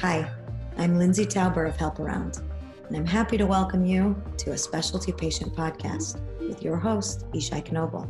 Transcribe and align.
Hi, 0.00 0.30
I'm 0.76 0.96
Lindsay 0.96 1.26
Tauber 1.26 1.66
of 1.68 1.74
Help 1.74 1.98
Around, 1.98 2.40
and 2.86 2.96
I'm 2.96 3.04
happy 3.04 3.36
to 3.36 3.46
welcome 3.46 3.84
you 3.84 4.22
to 4.36 4.52
a 4.52 4.56
specialty 4.56 5.10
patient 5.10 5.56
podcast 5.56 6.20
with 6.38 6.62
your 6.62 6.76
host, 6.76 7.28
Yishai 7.32 7.66
Knobel. 7.66 8.08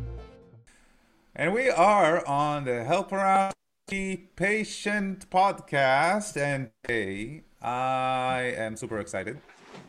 And 1.35 1.55
we 1.55 1.71
are 1.71 2.27
on 2.27 2.67
the 2.67 2.85
Help 2.85 3.11
Around 3.11 3.55
Patient 3.89 5.31
podcast, 5.31 6.37
and 6.37 6.69
today 6.85 7.45
I 7.63 8.53
am 8.55 8.77
super 8.77 8.99
excited 8.99 9.39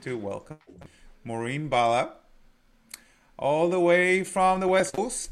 to 0.03 0.17
welcome 0.17 0.59
Maureen 1.25 1.67
Bala, 1.67 2.13
all 3.37 3.69
the 3.69 3.81
way 3.81 4.23
from 4.23 4.61
the 4.61 4.69
West 4.69 4.93
Coast. 4.93 5.31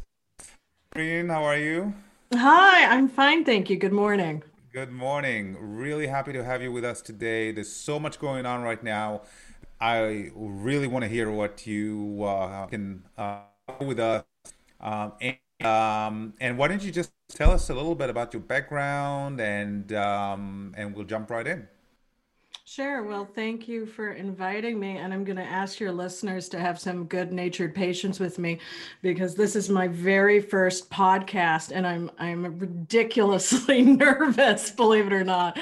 Maureen, 0.94 1.30
how 1.30 1.46
are 1.46 1.58
you? 1.58 1.94
Hi, 2.34 2.84
I'm 2.94 3.08
fine, 3.08 3.46
thank 3.46 3.70
you. 3.70 3.78
Good 3.78 3.94
morning. 3.94 4.44
Good 4.78 4.92
morning. 4.92 5.58
Really 5.60 6.06
happy 6.06 6.34
to 6.34 6.44
have 6.44 6.62
you 6.62 6.72
with 6.72 6.86
us 6.86 7.02
today. 7.02 7.52
There's 7.52 7.74
so 7.74 8.00
much 8.00 8.20
going 8.20 8.46
on 8.46 8.62
right 8.62 8.84
now. 8.84 9.24
I 9.82 10.30
really 10.36 10.86
want 10.86 11.02
to 11.02 11.10
hear 11.10 11.32
what 11.32 11.66
you 11.66 12.24
uh, 12.24 12.68
can 12.68 13.02
uh, 13.18 13.40
with 13.82 14.00
us. 14.00 14.24
Um, 14.80 15.14
and, 15.20 15.66
um, 15.66 16.34
and 16.40 16.60
why 16.60 16.68
don't 16.68 16.84
you 16.84 16.92
just 16.92 17.12
tell 17.28 17.50
us 17.50 17.72
a 17.72 17.74
little 17.74 17.96
bit 17.96 18.12
about 18.12 18.36
your 18.36 18.44
background 18.44 19.42
and 19.42 19.92
um, 19.94 20.76
and 20.78 20.96
we'll 20.96 21.06
jump 21.06 21.32
right 21.32 21.48
in. 21.48 21.68
Sure. 22.70 23.02
Well, 23.04 23.24
thank 23.24 23.70
you 23.70 23.86
for 23.86 24.12
inviting 24.12 24.78
me. 24.78 24.98
And 24.98 25.14
I'm 25.14 25.24
going 25.24 25.38
to 25.38 25.42
ask 25.42 25.80
your 25.80 25.94
listeners 25.94 26.50
to 26.50 26.60
have 26.60 26.78
some 26.78 27.06
good 27.06 27.32
natured 27.32 27.74
patience 27.74 28.20
with 28.20 28.38
me 28.38 28.60
because 29.02 29.36
this 29.36 29.56
is 29.56 29.70
my 29.70 29.88
very 29.88 30.42
first 30.42 30.90
podcast 30.92 31.72
and 31.74 31.88
I'm 31.88 32.12
I'm 32.20 32.60
ridiculously 32.60 33.82
nervous, 33.84 34.70
believe 34.70 35.08
it 35.08 35.14
or 35.14 35.24
not. 35.24 35.58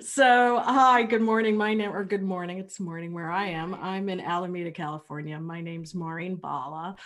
So 0.00 0.58
hi, 0.58 1.04
good 1.04 1.22
morning. 1.22 1.56
My 1.56 1.74
name 1.74 1.92
or 1.92 2.02
good 2.02 2.24
morning. 2.24 2.58
It's 2.58 2.80
morning 2.80 3.14
where 3.14 3.30
I 3.30 3.46
am. 3.46 3.76
I'm 3.76 4.08
in 4.08 4.20
Alameda, 4.20 4.72
California. 4.72 5.38
My 5.38 5.60
name's 5.60 5.94
Maureen 5.94 6.34
Bala. 6.34 6.96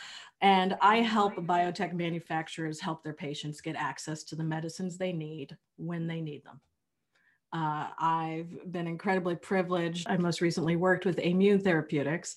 And 0.40 0.78
I 0.80 1.02
help 1.02 1.34
biotech 1.34 1.92
manufacturers 1.92 2.80
help 2.80 3.04
their 3.04 3.12
patients 3.12 3.60
get 3.60 3.76
access 3.76 4.24
to 4.24 4.34
the 4.34 4.44
medicines 4.44 4.96
they 4.96 5.12
need 5.12 5.58
when 5.76 6.06
they 6.06 6.22
need 6.22 6.42
them. 6.42 6.58
Uh, 7.52 7.88
I've 7.98 8.72
been 8.72 8.86
incredibly 8.86 9.36
privileged. 9.36 10.06
I 10.08 10.16
most 10.16 10.40
recently 10.40 10.76
worked 10.76 11.04
with 11.04 11.18
Immune 11.18 11.60
Therapeutics. 11.60 12.36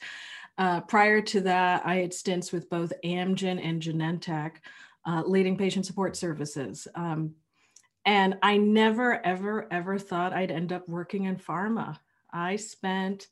Uh, 0.58 0.81
prior 0.81 1.21
to 1.21 1.41
that, 1.41 1.85
I 1.85 1.95
had 1.95 2.13
stints 2.13 2.52
with 2.52 2.69
both 2.69 2.91
Amgen 3.03 3.63
and 3.63 3.81
Genentech, 3.81 4.53
uh, 5.05 5.23
leading 5.25 5.58
patient 5.58 5.86
support 5.86 6.16
services. 6.16 6.88
Um, 6.95 7.36
and 8.05 8.38
I 8.43 8.58
never, 8.58 9.25
ever, 9.25 9.67
ever 9.71 9.97
thought 9.97 10.33
I'd 10.33 10.52
end 10.52 10.71
up 10.71 10.88
working 10.88 11.25
in 11.25 11.38
pharma. 11.38 11.97
I 12.31 12.58
spent 12.58 13.27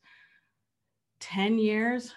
10 1.20 1.60
years 1.60 2.14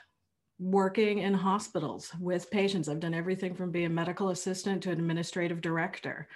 working 0.59 1.19
in 1.19 1.35
hospitals 1.35 2.13
with 2.19 2.51
patients. 2.51 2.89
I've 2.89 3.01
done 3.01 3.15
everything 3.15 3.55
from 3.55 3.71
being 3.71 3.87
a 3.87 3.91
medical 3.91 4.31
assistant 4.31 4.83
to 4.85 4.91
administrative 4.91 5.61
director. 5.61 6.29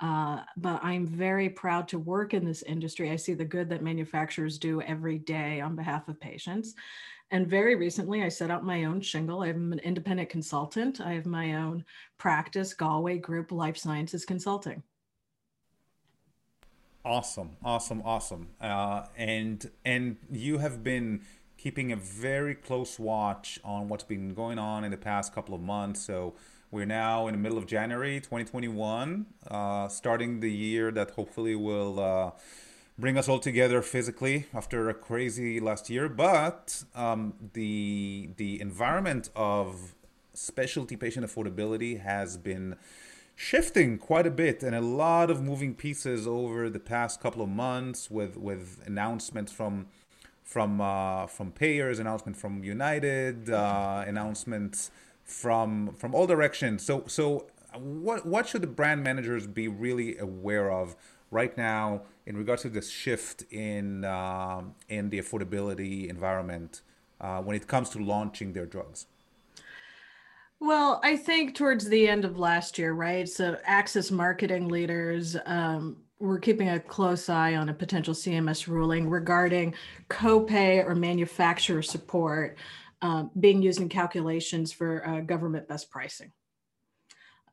Uh, 0.00 0.40
but 0.56 0.82
I'm 0.82 1.06
very 1.06 1.50
proud 1.50 1.86
to 1.88 1.98
work 1.98 2.32
in 2.32 2.44
this 2.44 2.62
industry. 2.62 3.10
I 3.10 3.16
see 3.16 3.34
the 3.34 3.44
good 3.44 3.68
that 3.68 3.82
manufacturers 3.82 4.58
do 4.58 4.80
every 4.82 5.18
day 5.18 5.60
on 5.60 5.76
behalf 5.76 6.08
of 6.08 6.18
patients. 6.18 6.74
And 7.32 7.46
very 7.46 7.76
recently, 7.76 8.24
I 8.24 8.28
set 8.28 8.50
up 8.50 8.62
my 8.62 8.84
own 8.84 9.00
shingle. 9.00 9.42
I'm 9.42 9.72
an 9.72 9.78
independent 9.80 10.30
consultant. 10.30 11.00
I 11.00 11.12
have 11.12 11.26
my 11.26 11.54
own 11.54 11.84
practice, 12.18 12.74
Galway 12.74 13.18
Group 13.18 13.52
Life 13.52 13.76
Sciences 13.76 14.24
Consulting. 14.24 14.82
Awesome, 17.04 17.56
awesome, 17.64 18.02
awesome. 18.04 18.48
Uh, 18.60 19.04
and 19.16 19.70
and 19.84 20.16
you 20.30 20.58
have 20.58 20.82
been 20.82 21.22
keeping 21.56 21.92
a 21.92 21.96
very 21.96 22.54
close 22.54 22.98
watch 22.98 23.60
on 23.62 23.88
what's 23.88 24.04
been 24.04 24.34
going 24.34 24.58
on 24.58 24.82
in 24.82 24.90
the 24.90 24.96
past 24.96 25.34
couple 25.34 25.54
of 25.54 25.60
months. 25.60 26.00
So 26.00 26.34
we're 26.70 26.86
now 26.86 27.26
in 27.26 27.32
the 27.32 27.38
middle 27.38 27.58
of 27.58 27.66
January 27.66 28.20
2021, 28.20 29.26
uh, 29.50 29.88
starting 29.88 30.38
the 30.38 30.52
year 30.52 30.92
that 30.92 31.10
hopefully 31.12 31.56
will 31.56 31.98
uh, 31.98 32.30
bring 32.96 33.18
us 33.18 33.28
all 33.28 33.40
together 33.40 33.82
physically 33.82 34.46
after 34.54 34.88
a 34.88 34.94
crazy 34.94 35.58
last 35.58 35.90
year. 35.90 36.08
But 36.08 36.84
um, 36.94 37.34
the 37.54 38.30
the 38.36 38.60
environment 38.60 39.30
of 39.34 39.94
specialty 40.32 40.94
patient 40.94 41.26
affordability 41.26 42.00
has 42.02 42.36
been 42.36 42.76
shifting 43.34 43.98
quite 43.98 44.26
a 44.26 44.30
bit 44.30 44.62
and 44.62 44.76
a 44.76 44.80
lot 44.80 45.28
of 45.28 45.42
moving 45.42 45.74
pieces 45.74 46.26
over 46.26 46.70
the 46.70 46.78
past 46.78 47.20
couple 47.20 47.42
of 47.42 47.48
months 47.48 48.10
with 48.10 48.36
with 48.36 48.80
announcements 48.86 49.50
from 49.50 49.86
from 50.44 50.80
uh, 50.80 51.26
from 51.26 51.50
payers, 51.50 51.98
announcement 51.98 52.36
from 52.36 52.62
United, 52.62 53.50
uh, 53.50 54.04
announcements 54.06 54.92
from 55.30 55.94
from 55.94 56.14
all 56.14 56.26
directions. 56.26 56.84
So 56.84 57.04
so 57.06 57.46
what 57.78 58.26
what 58.26 58.48
should 58.48 58.62
the 58.62 58.66
brand 58.66 59.02
managers 59.02 59.46
be 59.46 59.68
really 59.68 60.18
aware 60.18 60.70
of 60.70 60.96
right 61.30 61.56
now 61.56 62.02
in 62.26 62.36
regards 62.36 62.62
to 62.62 62.68
this 62.68 62.90
shift 62.90 63.44
in 63.50 64.04
um, 64.04 64.74
in 64.88 65.10
the 65.10 65.18
affordability 65.18 66.08
environment 66.08 66.82
uh, 67.20 67.40
when 67.40 67.56
it 67.56 67.66
comes 67.66 67.88
to 67.90 67.98
launching 67.98 68.52
their 68.52 68.66
drugs? 68.66 69.06
Well, 70.58 71.00
I 71.02 71.16
think 71.16 71.54
towards 71.54 71.88
the 71.88 72.06
end 72.06 72.26
of 72.26 72.38
last 72.38 72.78
year, 72.78 72.92
right? 72.92 73.26
So, 73.26 73.56
access 73.64 74.10
marketing 74.10 74.68
leaders 74.68 75.34
um, 75.46 75.96
were 76.18 76.38
keeping 76.38 76.68
a 76.68 76.78
close 76.78 77.30
eye 77.30 77.54
on 77.54 77.70
a 77.70 77.74
potential 77.74 78.12
CMS 78.12 78.66
ruling 78.66 79.08
regarding 79.08 79.74
copay 80.10 80.84
or 80.84 80.94
manufacturer 80.94 81.80
support 81.80 82.58
um, 83.02 83.30
being 83.38 83.62
used 83.62 83.80
in 83.80 83.88
calculations 83.88 84.72
for 84.72 85.06
uh, 85.06 85.20
government 85.20 85.68
best 85.68 85.90
pricing. 85.90 86.32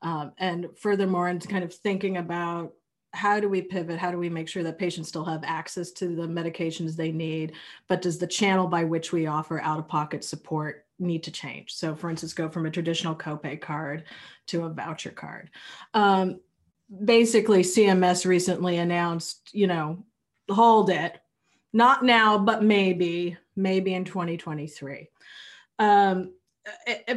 Um, 0.02 0.34
and 0.38 0.68
furthermore, 0.78 1.30
into 1.30 1.48
kind 1.48 1.64
of 1.64 1.74
thinking 1.74 2.18
about 2.18 2.74
how 3.14 3.40
do 3.40 3.50
we 3.50 3.62
pivot? 3.62 3.98
How 3.98 4.12
do 4.12 4.18
we 4.18 4.30
make 4.30 4.48
sure 4.48 4.64
that 4.64 4.78
patients 4.78 5.08
still 5.08 5.26
have 5.26 5.44
access 5.44 5.92
to 5.94 6.16
the 6.16 6.28
medications 6.28 6.96
they 6.96 7.12
need? 7.12 7.54
But 7.88 8.02
does 8.02 8.18
the 8.18 8.28
channel 8.28 8.68
by 8.68 8.84
which 8.84 9.12
we 9.12 9.28
offer 9.28 9.60
out 9.62 9.80
of 9.80 9.88
pocket 9.88 10.24
support 10.24 10.86
need 11.00 11.24
to 11.24 11.32
change? 11.32 11.74
So, 11.74 11.96
for 11.96 12.10
instance, 12.10 12.34
go 12.34 12.50
from 12.50 12.66
a 12.66 12.72
traditional 12.72 13.16
copay 13.16 13.60
card 13.60 14.04
to 14.48 14.66
a 14.66 14.70
voucher 14.70 15.10
card. 15.10 15.50
Um, 15.94 16.42
basically, 17.04 17.64
CMS 17.64 18.26
recently 18.26 18.78
announced, 18.78 19.50
you 19.52 19.68
know, 19.68 20.04
hold 20.50 20.90
it, 20.90 21.20
not 21.74 22.04
now, 22.04 22.38
but 22.38 22.64
maybe, 22.64 23.38
maybe 23.58 23.94
in 23.94 24.06
2023 24.06 25.10
um, 25.80 26.34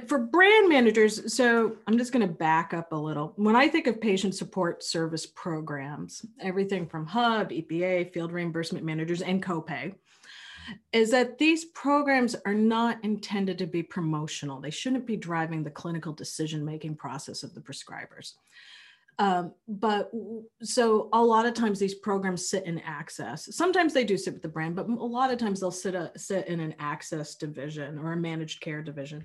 for 0.06 0.18
brand 0.18 0.68
managers, 0.68 1.32
so 1.32 1.76
I'm 1.86 1.98
just 1.98 2.12
going 2.12 2.26
to 2.26 2.32
back 2.32 2.72
up 2.72 2.92
a 2.92 2.96
little. 2.96 3.32
When 3.36 3.56
I 3.56 3.68
think 3.68 3.86
of 3.86 4.00
patient 4.00 4.34
support 4.34 4.82
service 4.82 5.26
programs, 5.26 6.24
everything 6.40 6.86
from 6.86 7.06
Hub, 7.06 7.50
EPA, 7.50 8.12
field 8.12 8.32
reimbursement 8.32 8.84
managers, 8.84 9.22
and 9.22 9.42
copay, 9.42 9.94
is 10.92 11.10
that 11.10 11.38
these 11.38 11.64
programs 11.66 12.36
are 12.46 12.54
not 12.54 13.02
intended 13.02 13.58
to 13.58 13.66
be 13.66 13.82
promotional. 13.82 14.60
They 14.60 14.70
shouldn't 14.70 15.06
be 15.06 15.16
driving 15.16 15.64
the 15.64 15.70
clinical 15.70 16.12
decision 16.12 16.64
making 16.64 16.96
process 16.96 17.42
of 17.42 17.54
the 17.54 17.60
prescribers. 17.60 18.34
Um, 19.18 19.52
but 19.68 20.10
so 20.62 21.08
a 21.12 21.22
lot 21.22 21.46
of 21.46 21.54
times 21.54 21.78
these 21.78 21.94
programs 21.94 22.48
sit 22.48 22.64
in 22.64 22.78
access. 22.80 23.54
Sometimes 23.54 23.92
they 23.92 24.04
do 24.04 24.16
sit 24.16 24.32
with 24.32 24.42
the 24.42 24.48
brand, 24.48 24.76
but 24.76 24.88
a 24.88 24.92
lot 24.92 25.30
of 25.30 25.38
times 25.38 25.60
they'll 25.60 25.70
sit 25.70 25.94
a, 25.94 26.10
sit 26.16 26.48
in 26.48 26.60
an 26.60 26.74
access 26.78 27.34
division 27.34 27.98
or 27.98 28.12
a 28.12 28.16
managed 28.16 28.60
care 28.60 28.82
division. 28.82 29.24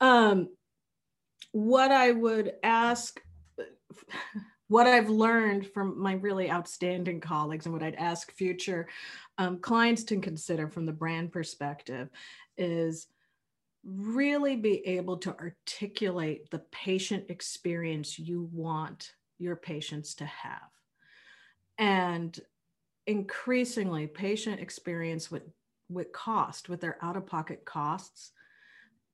Um, 0.00 0.48
what 1.52 1.92
I 1.92 2.10
would 2.10 2.54
ask, 2.62 3.20
what 4.68 4.86
I've 4.86 5.10
learned 5.10 5.66
from 5.66 6.00
my 6.00 6.14
really 6.14 6.50
outstanding 6.50 7.20
colleagues, 7.20 7.66
and 7.66 7.72
what 7.72 7.82
I'd 7.82 7.96
ask 7.96 8.32
future 8.32 8.88
um, 9.38 9.58
clients 9.58 10.04
to 10.04 10.20
consider 10.20 10.68
from 10.68 10.86
the 10.86 10.92
brand 10.92 11.32
perspective 11.32 12.08
is 12.56 13.06
really 13.84 14.56
be 14.56 14.86
able 14.86 15.16
to 15.18 15.36
articulate 15.38 16.50
the 16.50 16.60
patient 16.70 17.24
experience 17.28 18.18
you 18.18 18.48
want 18.52 19.12
your 19.38 19.56
patients 19.56 20.14
to 20.16 20.26
have. 20.26 20.70
And 21.78 22.38
increasingly, 23.06 24.06
patient 24.06 24.60
experience 24.60 25.30
with, 25.30 25.42
with 25.88 26.12
cost, 26.12 26.68
with 26.68 26.80
their 26.80 26.98
out 27.02 27.16
of 27.16 27.26
pocket 27.26 27.64
costs, 27.64 28.32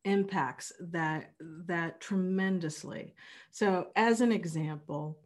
impacts 0.05 0.73
that 0.81 1.33
that 1.67 2.01
tremendously. 2.01 3.15
So, 3.51 3.89
as 3.97 4.21
an 4.21 4.33
example, 4.33 5.19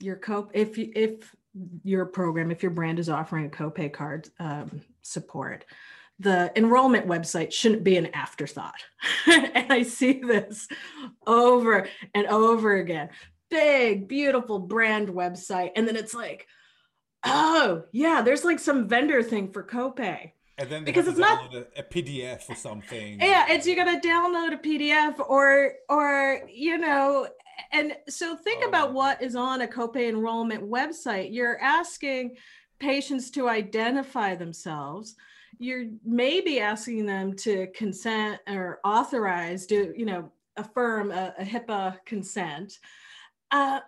your 0.00 0.16
co 0.16 0.48
if 0.52 0.78
if 0.78 1.34
your 1.84 2.06
program, 2.06 2.50
if 2.50 2.62
your 2.62 2.72
brand 2.72 2.98
is 2.98 3.08
offering 3.08 3.46
a 3.46 3.50
copay 3.50 3.92
card 3.92 4.28
um, 4.40 4.80
support, 5.02 5.64
the 6.22 6.52
enrollment 6.56 7.06
website 7.06 7.52
shouldn't 7.52 7.84
be 7.84 7.96
an 7.96 8.06
afterthought. 8.14 8.82
and 9.26 9.72
I 9.72 9.82
see 9.82 10.20
this 10.20 10.68
over 11.26 11.88
and 12.14 12.26
over 12.26 12.76
again 12.76 13.10
big, 13.50 14.08
beautiful 14.08 14.58
brand 14.58 15.08
website. 15.08 15.72
And 15.76 15.86
then 15.86 15.94
it's 15.94 16.14
like, 16.14 16.46
Oh, 17.24 17.84
yeah, 17.92 18.22
there's 18.22 18.44
like 18.44 18.58
some 18.58 18.88
vendor 18.88 19.22
thing 19.22 19.52
for 19.52 19.62
copay. 19.62 20.32
And 20.58 20.68
then 20.68 20.84
because 20.84 21.06
it's 21.06 21.18
not 21.18 21.54
a, 21.54 21.66
a, 21.76 21.82
PDF 21.82 22.48
or 22.50 22.56
something. 22.56 23.20
Yeah, 23.20 23.46
it's 23.48 23.66
you 23.66 23.76
gotta 23.76 24.00
download 24.00 24.52
a 24.52 24.58
PDF 24.58 25.18
or 25.28 25.74
or 25.88 26.42
you 26.52 26.78
know, 26.78 27.28
and 27.72 27.96
so 28.08 28.36
think 28.36 28.62
oh, 28.64 28.68
about 28.68 28.92
what 28.92 29.22
is 29.22 29.34
on 29.36 29.62
a 29.62 29.66
copay 29.66 30.08
enrollment 30.08 30.68
website. 30.68 31.32
You're 31.32 31.58
asking 31.60 32.36
patients 32.80 33.30
to 33.32 33.48
identify 33.48 34.34
themselves. 34.34 35.14
You're 35.58 35.86
maybe 36.04 36.60
asking 36.60 37.06
them 37.06 37.34
to 37.36 37.68
consent 37.68 38.40
or 38.48 38.80
authorize 38.84 39.66
to, 39.66 39.92
you 39.96 40.04
know, 40.04 40.30
affirm 40.56 41.10
a, 41.10 41.34
a 41.38 41.44
HIPAA 41.44 41.98
consent. 42.04 42.78
Uh, 43.50 43.80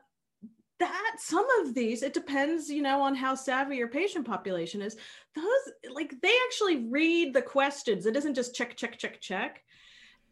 that 0.81 1.16
some 1.19 1.46
of 1.61 1.75
these 1.75 2.02
it 2.02 2.12
depends 2.12 2.69
you 2.69 2.82
know 2.82 3.00
on 3.00 3.14
how 3.14 3.34
savvy 3.34 3.76
your 3.76 3.88
patient 3.88 4.26
population 4.26 4.82
is. 4.82 4.96
Those 5.34 5.94
like 5.94 6.14
they 6.20 6.34
actually 6.46 6.87
read 6.87 7.32
the 7.32 7.43
questions. 7.43 8.06
It 8.06 8.17
isn't 8.17 8.34
just 8.34 8.55
check 8.55 8.76
check 8.76 8.99
check 8.99 9.20
check. 9.20 9.62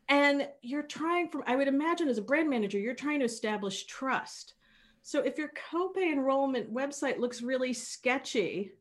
And 0.09 0.49
you're 0.63 0.83
trying 0.83 1.29
from 1.29 1.45
i 1.47 1.57
would 1.57 1.69
imagine 1.69 2.09
as 2.09 2.19
a 2.19 2.23
brand 2.23 2.51
manager 2.51 2.79
you're 2.79 2.95
trying 2.95 3.21
to 3.21 3.25
establish 3.25 3.85
trust. 3.87 4.55
So 5.03 5.21
if 5.21 5.39
your 5.39 5.51
copay 5.71 6.13
enrollment 6.13 6.73
website 6.73 7.19
looks 7.19 7.43
really 7.43 7.73
sketchy 7.73 8.73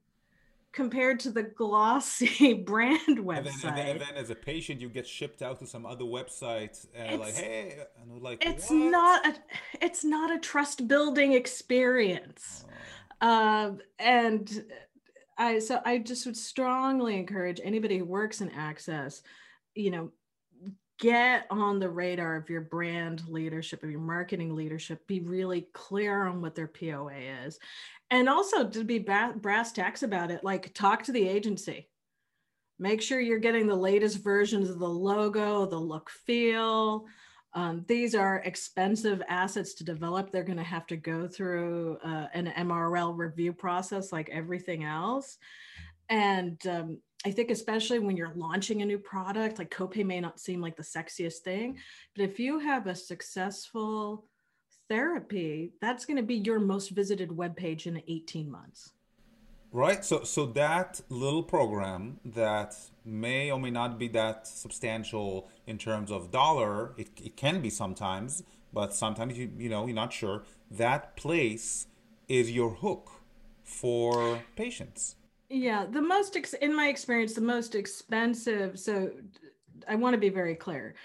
compared 0.73 1.19
to 1.21 1.31
the 1.31 1.43
glossy 1.43 2.53
brand 2.65 3.17
website. 3.19 3.37
And 3.37 3.45
then, 3.45 3.53
and, 3.63 3.77
then, 3.77 3.87
and 3.87 4.01
then, 4.01 4.15
as 4.15 4.29
a 4.29 4.35
patient, 4.35 4.81
you 4.81 4.89
get 4.89 5.07
shipped 5.07 5.41
out 5.41 5.59
to 5.59 5.67
some 5.67 5.85
other 5.85 6.05
website, 6.05 6.85
uh, 6.97 7.17
like, 7.17 7.35
hey, 7.35 7.83
and 8.01 8.21
like, 8.21 8.45
it's 8.45 8.69
what? 8.69 8.75
not 8.75 9.25
a, 9.27 9.35
it's 9.81 10.03
not 10.03 10.31
a 10.31 10.39
trust 10.39 10.87
building 10.87 11.33
experience, 11.33 12.65
oh. 13.21 13.27
uh, 13.27 13.71
and 13.99 14.63
I 15.37 15.59
so 15.59 15.81
I 15.83 15.97
just 15.97 16.25
would 16.25 16.37
strongly 16.37 17.17
encourage 17.17 17.59
anybody 17.63 17.97
who 17.97 18.05
works 18.05 18.41
in 18.41 18.49
access, 18.51 19.21
you 19.75 19.91
know, 19.91 20.11
get 21.01 21.47
on 21.49 21.79
the 21.79 21.89
radar 21.89 22.35
of 22.35 22.49
your 22.49 22.61
brand 22.61 23.23
leadership 23.27 23.83
of 23.83 23.89
your 23.89 23.99
marketing 23.99 24.55
leadership 24.55 25.05
be 25.07 25.19
really 25.19 25.67
clear 25.73 26.27
on 26.27 26.41
what 26.41 26.53
their 26.53 26.67
poa 26.67 27.11
is. 27.45 27.59
And 28.11 28.29
also 28.29 28.69
to 28.69 28.83
be 28.83 28.99
brass 28.99 29.71
tacks 29.71 30.03
about 30.03 30.31
it 30.31 30.43
like 30.43 30.73
talk 30.73 31.03
to 31.03 31.11
the 31.11 31.27
agency. 31.27 31.89
Make 32.77 33.01
sure 33.01 33.19
you're 33.19 33.39
getting 33.39 33.67
the 33.67 33.75
latest 33.75 34.23
versions 34.23 34.69
of 34.69 34.79
the 34.79 34.87
logo 34.87 35.65
the 35.65 35.77
look 35.77 36.09
feel. 36.09 37.05
Um, 37.53 37.83
these 37.87 38.13
are 38.13 38.37
expensive 38.45 39.23
assets 39.27 39.73
to 39.75 39.83
develop. 39.83 40.31
They're 40.31 40.43
going 40.43 40.57
to 40.57 40.63
have 40.63 40.85
to 40.87 40.97
go 40.97 41.27
through 41.27 41.97
uh, 42.05 42.27
an 42.33 42.53
mrl 42.57 43.17
review 43.17 43.53
process 43.53 44.11
like 44.11 44.29
everything 44.29 44.83
else. 44.83 45.37
And 46.09 46.61
um, 46.67 46.99
i 47.25 47.31
think 47.31 47.51
especially 47.51 47.99
when 47.99 48.17
you're 48.17 48.33
launching 48.35 48.81
a 48.81 48.85
new 48.85 48.97
product 48.97 49.59
like 49.59 49.69
copay 49.69 50.05
may 50.05 50.19
not 50.19 50.39
seem 50.39 50.61
like 50.61 50.75
the 50.75 50.83
sexiest 50.83 51.39
thing 51.39 51.77
but 52.15 52.23
if 52.23 52.39
you 52.39 52.59
have 52.59 52.87
a 52.87 52.95
successful 52.95 54.25
therapy, 54.91 55.71
that's 55.79 56.03
going 56.03 56.17
to 56.17 56.23
be 56.23 56.35
your 56.35 56.59
most 56.59 56.89
visited 56.89 57.31
web 57.31 57.55
page 57.55 57.87
in 57.87 58.03
18 58.09 58.51
months. 58.51 58.91
Right. 59.71 60.03
So 60.03 60.23
so 60.23 60.45
that 60.47 60.99
little 61.07 61.43
program 61.43 62.19
that 62.25 62.75
may 63.05 63.49
or 63.51 63.57
may 63.57 63.71
not 63.71 63.97
be 63.97 64.09
that 64.09 64.45
substantial 64.45 65.49
in 65.65 65.77
terms 65.77 66.11
of 66.11 66.29
dollar, 66.29 66.93
it, 66.97 67.07
it 67.23 67.37
can 67.37 67.61
be 67.61 67.69
sometimes, 67.69 68.43
but 68.73 68.93
sometimes 68.93 69.37
you 69.37 69.49
you 69.57 69.69
know, 69.69 69.85
you're 69.85 69.95
not 69.95 70.11
sure. 70.11 70.43
That 70.69 71.15
place 71.15 71.87
is 72.27 72.51
your 72.51 72.71
hook 72.83 73.05
for 73.63 74.41
patients. 74.57 75.15
Yeah, 75.53 75.85
the 75.85 76.01
most 76.01 76.37
ex- 76.37 76.53
in 76.53 76.73
my 76.73 76.87
experience, 76.87 77.33
the 77.33 77.41
most 77.41 77.75
expensive. 77.75 78.79
So, 78.79 79.11
I 79.87 79.95
want 79.95 80.13
to 80.13 80.19
be 80.19 80.29
very 80.29 80.55
clear. 80.55 80.95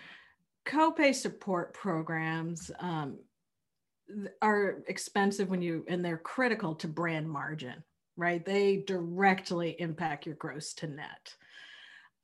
Copay 0.67 1.15
support 1.15 1.75
programs 1.75 2.71
um, 2.79 3.19
are 4.43 4.83
expensive 4.87 5.51
when 5.51 5.63
you 5.63 5.85
and 5.89 6.05
they're 6.05 6.19
critical 6.19 6.75
to 6.75 6.89
brand 6.89 7.29
margin 7.29 7.83
right 8.17 8.45
they 8.45 8.85
directly 8.87 9.77
impact 9.79 10.27
your 10.27 10.37
gross 10.37 10.73
to 10.75 10.87
net 10.87 11.35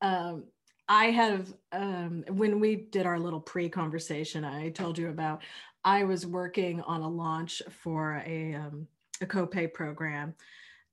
um, 0.00 0.44
i 0.88 1.06
have 1.06 1.52
um, 1.72 2.24
when 2.28 2.60
we 2.60 2.76
did 2.76 3.06
our 3.06 3.18
little 3.18 3.40
pre-conversation 3.40 4.44
i 4.44 4.68
told 4.70 4.96
you 4.96 5.08
about 5.08 5.42
i 5.84 6.04
was 6.04 6.24
working 6.26 6.80
on 6.82 7.00
a 7.00 7.08
launch 7.08 7.62
for 7.82 8.22
a, 8.26 8.54
um, 8.54 8.86
a 9.20 9.26
copay 9.26 9.72
program 9.72 10.34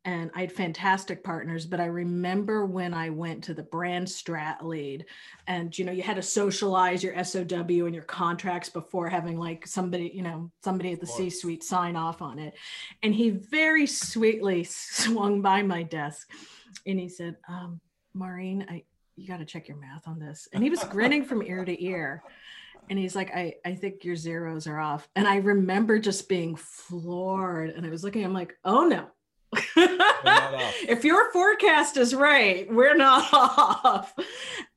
and 0.06 0.32
I 0.34 0.42
had 0.42 0.52
fantastic 0.52 1.24
partners. 1.24 1.66
But 1.66 1.80
I 1.80 1.86
remember 1.86 2.66
when 2.66 2.94
I 2.94 3.10
went 3.10 3.44
to 3.46 3.54
the 3.54 3.64
brand 3.64 4.08
strat 4.08 4.64
lead, 4.64 5.06
and 5.48 5.78
you 5.78 5.86
know, 5.86 5.92
you 5.92 6.04
had 6.04 6.16
to 6.16 6.22
socialize 6.22 7.04
your 7.04 7.22
SOW 7.24 7.86
and 7.86 7.94
your 7.94 8.04
contracts 8.04 8.70
before 8.70 9.10
having 9.10 9.38
like 9.38 9.68
somebody, 9.68 10.12
you 10.14 10.22
know, 10.22 10.52
somebody 10.64 10.94
at 10.94 11.02
the 11.02 11.08
C 11.08 11.30
suite 11.30 11.64
sign 11.64 11.96
off 11.96 12.22
on 12.22 12.40
it. 12.40 12.54
And 13.04 13.14
he 13.14 13.30
very 13.30 13.86
sweetly 13.86 14.64
swung 14.70 15.42
by 15.42 15.62
my 15.62 15.84
desk 15.84 16.30
and 16.86 17.00
he 17.00 17.10
said, 17.10 17.36
um, 17.48 17.80
Maureen, 18.14 18.66
I 18.70 18.84
you 19.20 19.28
got 19.28 19.38
to 19.38 19.46
check 19.46 19.68
your 19.68 19.78
math 19.78 20.08
on 20.08 20.20
this. 20.20 20.48
And 20.54 20.64
he 20.64 20.70
was 20.70 20.84
grinning 20.86 21.26
from 21.26 21.44
ear 21.44 21.66
to 21.66 21.84
ear. 21.84 22.24
And 22.90 22.98
he's 22.98 23.16
like, 23.16 23.36
I, 23.36 23.56
I 23.66 23.76
think 23.76 24.04
your 24.04 24.16
zeros 24.16 24.66
are 24.66 24.80
off. 24.80 25.08
And 25.16 25.28
I 25.28 25.38
remember 25.38 26.00
just 26.00 26.30
being 26.30 26.56
floored. 26.56 27.72
And 27.72 27.86
I 27.86 27.90
was 27.90 28.04
looking, 28.04 28.24
I'm 28.24 28.34
like, 28.34 28.58
oh 28.64 28.88
no, 28.88 29.08
if 29.76 31.04
your 31.04 31.32
forecast 31.32 31.98
is 31.98 32.14
right, 32.14 32.72
we're 32.72 32.96
not 32.96 33.28
off. 33.34 34.14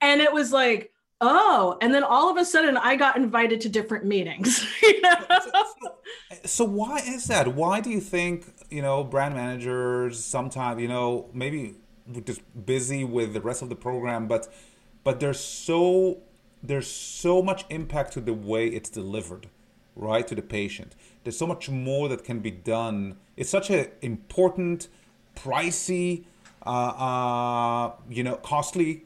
And 0.01 0.21
it 0.21 0.33
was 0.33 0.53
like, 0.53 0.93
oh, 1.21 1.79
and 1.81 1.95
then 1.95 2.03
all 2.03 2.31
of 2.31 2.37
a 2.37 2.45
sudden 2.45 2.77
I 2.77 2.97
got 2.97 3.17
invited 3.17 3.61
to 3.63 3.69
different 3.69 4.05
meetings. 4.05 4.67
so 6.45 6.65
why 6.65 6.99
is 6.99 7.27
that? 7.27 7.55
Why 7.55 7.81
do 7.81 7.91
you 7.91 8.01
think, 8.01 8.47
you 8.71 8.83
know, 8.83 9.05
brand 9.05 9.35
managers 9.35 10.23
sometimes, 10.25 10.81
you 10.81 10.89
know, 10.89 11.29
maybe 11.33 11.77
just 12.25 12.41
busy 12.67 13.05
with 13.05 13.33
the 13.33 13.41
rest 13.41 13.63
of 13.63 13.69
the 13.69 13.77
program, 13.77 14.27
but 14.27 14.53
but 15.05 15.21
there's 15.21 15.41
so 15.41 16.21
there's 16.63 16.87
so 16.87 17.43
much 17.43 17.65
impact 17.71 18.13
to 18.13 18.21
the 18.21 18.35
way 18.35 18.69
it's 18.69 18.89
delivered, 18.89 19.49
right, 19.97 20.27
to 20.29 20.35
the 20.35 20.43
patient. 20.43 20.95
There's 21.25 21.39
so 21.39 21.47
much 21.47 21.69
more 21.69 22.09
that 22.09 22.25
can 22.25 22.41
be 22.41 22.51
done. 22.51 23.17
It's 23.37 23.51
such 23.51 23.71
an 23.71 23.89
important, 24.01 24.89
pricey, 25.37 26.25
uh, 26.67 26.71
uh, 26.71 27.93
you 28.09 28.23
know, 28.23 28.37
costly 28.37 29.05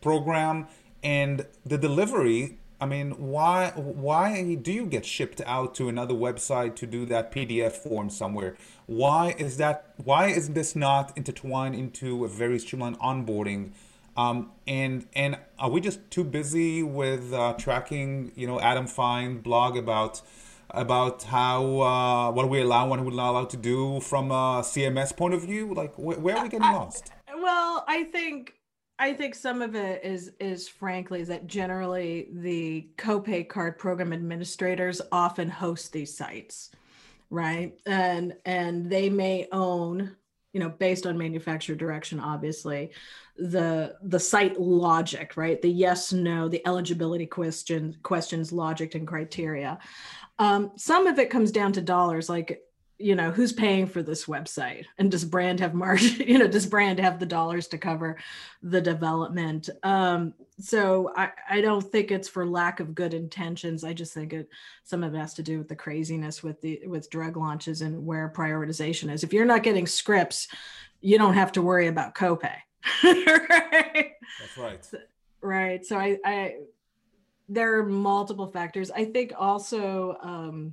program, 0.00 0.66
and 1.02 1.46
the 1.64 1.78
delivery. 1.78 2.58
I 2.80 2.86
mean, 2.86 3.12
why 3.12 3.72
why 3.76 4.54
do 4.56 4.72
you 4.72 4.86
get 4.86 5.06
shipped 5.06 5.40
out 5.46 5.74
to 5.76 5.88
another 5.88 6.14
website 6.14 6.74
to 6.76 6.86
do 6.86 7.06
that 7.06 7.30
PDF 7.32 7.72
form 7.72 8.10
somewhere? 8.10 8.56
Why 8.86 9.34
is 9.38 9.56
that? 9.58 9.94
Why 10.02 10.28
is 10.28 10.50
this 10.50 10.74
not 10.74 11.16
intertwined 11.16 11.74
into 11.74 12.24
a 12.24 12.28
very 12.28 12.58
streamlined 12.58 12.98
onboarding? 12.98 13.70
Um, 14.16 14.50
and 14.66 15.06
and 15.14 15.38
are 15.58 15.70
we 15.70 15.80
just 15.80 16.10
too 16.10 16.24
busy 16.24 16.82
with 16.82 17.32
uh, 17.32 17.54
tracking? 17.54 18.32
You 18.34 18.46
know, 18.46 18.60
Adam 18.60 18.86
Fein 18.86 19.38
blog 19.38 19.76
about 19.76 20.20
about 20.72 21.22
how 21.22 21.80
uh, 21.80 22.32
what 22.32 22.48
we 22.48 22.60
allow, 22.60 22.88
what 22.88 23.00
we're 23.00 23.12
not 23.12 23.30
allowed 23.30 23.50
to 23.50 23.56
do 23.56 24.00
from 24.00 24.30
a 24.30 24.62
CMS 24.62 25.16
point 25.16 25.34
of 25.34 25.42
view? 25.42 25.72
Like, 25.74 25.94
wh- 25.94 26.22
where 26.22 26.36
are 26.36 26.42
we 26.42 26.48
getting 26.48 26.72
lost? 26.72 27.12
Well, 27.34 27.84
I 27.88 28.04
think 28.04 28.54
I 28.98 29.12
think 29.14 29.34
some 29.34 29.62
of 29.62 29.74
it 29.74 30.04
is 30.04 30.32
is 30.38 30.68
frankly 30.68 31.24
that 31.24 31.46
generally 31.46 32.28
the 32.32 32.88
copay 32.96 33.48
card 33.48 33.78
program 33.78 34.12
administrators 34.12 35.00
often 35.10 35.48
host 35.48 35.92
these 35.92 36.16
sites, 36.16 36.70
right? 37.30 37.74
And 37.84 38.34
and 38.44 38.88
they 38.88 39.10
may 39.10 39.48
own, 39.50 40.16
you 40.52 40.60
know, 40.60 40.68
based 40.68 41.06
on 41.06 41.16
manufacturer 41.16 41.76
direction, 41.76 42.20
obviously, 42.20 42.90
the 43.36 43.96
the 44.02 44.20
site 44.20 44.60
logic, 44.60 45.36
right? 45.36 45.60
The 45.60 45.70
yes, 45.70 46.12
no, 46.12 46.48
the 46.48 46.66
eligibility 46.66 47.26
question 47.26 47.96
questions, 48.02 48.52
logic, 48.52 48.94
and 48.94 49.06
criteria. 49.06 49.78
Um, 50.38 50.72
some 50.76 51.06
of 51.06 51.18
it 51.18 51.30
comes 51.30 51.52
down 51.52 51.72
to 51.72 51.80
dollars, 51.80 52.28
like 52.28 52.62
you 53.02 53.14
know 53.14 53.30
who's 53.30 53.52
paying 53.52 53.86
for 53.86 54.02
this 54.02 54.26
website? 54.26 54.84
And 54.98 55.10
does 55.10 55.24
brand 55.24 55.60
have 55.60 55.74
margin 55.74 56.20
you 56.26 56.38
know 56.38 56.48
does 56.48 56.66
brand 56.66 56.98
have 56.98 57.18
the 57.18 57.26
dollars 57.26 57.68
to 57.68 57.78
cover 57.78 58.18
the 58.62 58.80
development? 58.80 59.68
Um 59.82 60.34
so 60.60 61.12
i 61.16 61.30
i 61.48 61.60
don't 61.60 61.82
think 61.82 62.10
it's 62.10 62.28
for 62.28 62.46
lack 62.46 62.80
of 62.80 62.94
good 62.94 63.14
intentions. 63.14 63.84
I 63.84 63.92
just 63.92 64.14
think 64.14 64.32
it 64.32 64.48
some 64.84 65.02
of 65.02 65.14
it 65.14 65.18
has 65.18 65.34
to 65.34 65.42
do 65.42 65.58
with 65.58 65.68
the 65.68 65.76
craziness 65.76 66.42
with 66.42 66.60
the 66.60 66.80
with 66.86 67.10
drug 67.10 67.36
launches 67.36 67.82
and 67.82 68.06
where 68.06 68.32
prioritization 68.34 69.12
is. 69.12 69.24
If 69.24 69.32
you're 69.32 69.44
not 69.44 69.62
getting 69.62 69.86
scripts 69.86 70.48
you 71.02 71.18
don't 71.18 71.34
have 71.34 71.52
to 71.52 71.62
worry 71.62 71.88
about 71.88 72.14
copay. 72.14 72.54
Right? 73.02 74.12
That's 74.40 74.56
right. 74.56 74.86
Right. 75.42 75.86
So 75.86 75.98
i 75.98 76.18
i 76.24 76.54
there 77.48 77.78
are 77.78 77.84
multiple 77.84 78.46
factors. 78.46 78.90
I 78.90 79.04
think 79.04 79.32
also 79.38 80.16
um, 80.22 80.72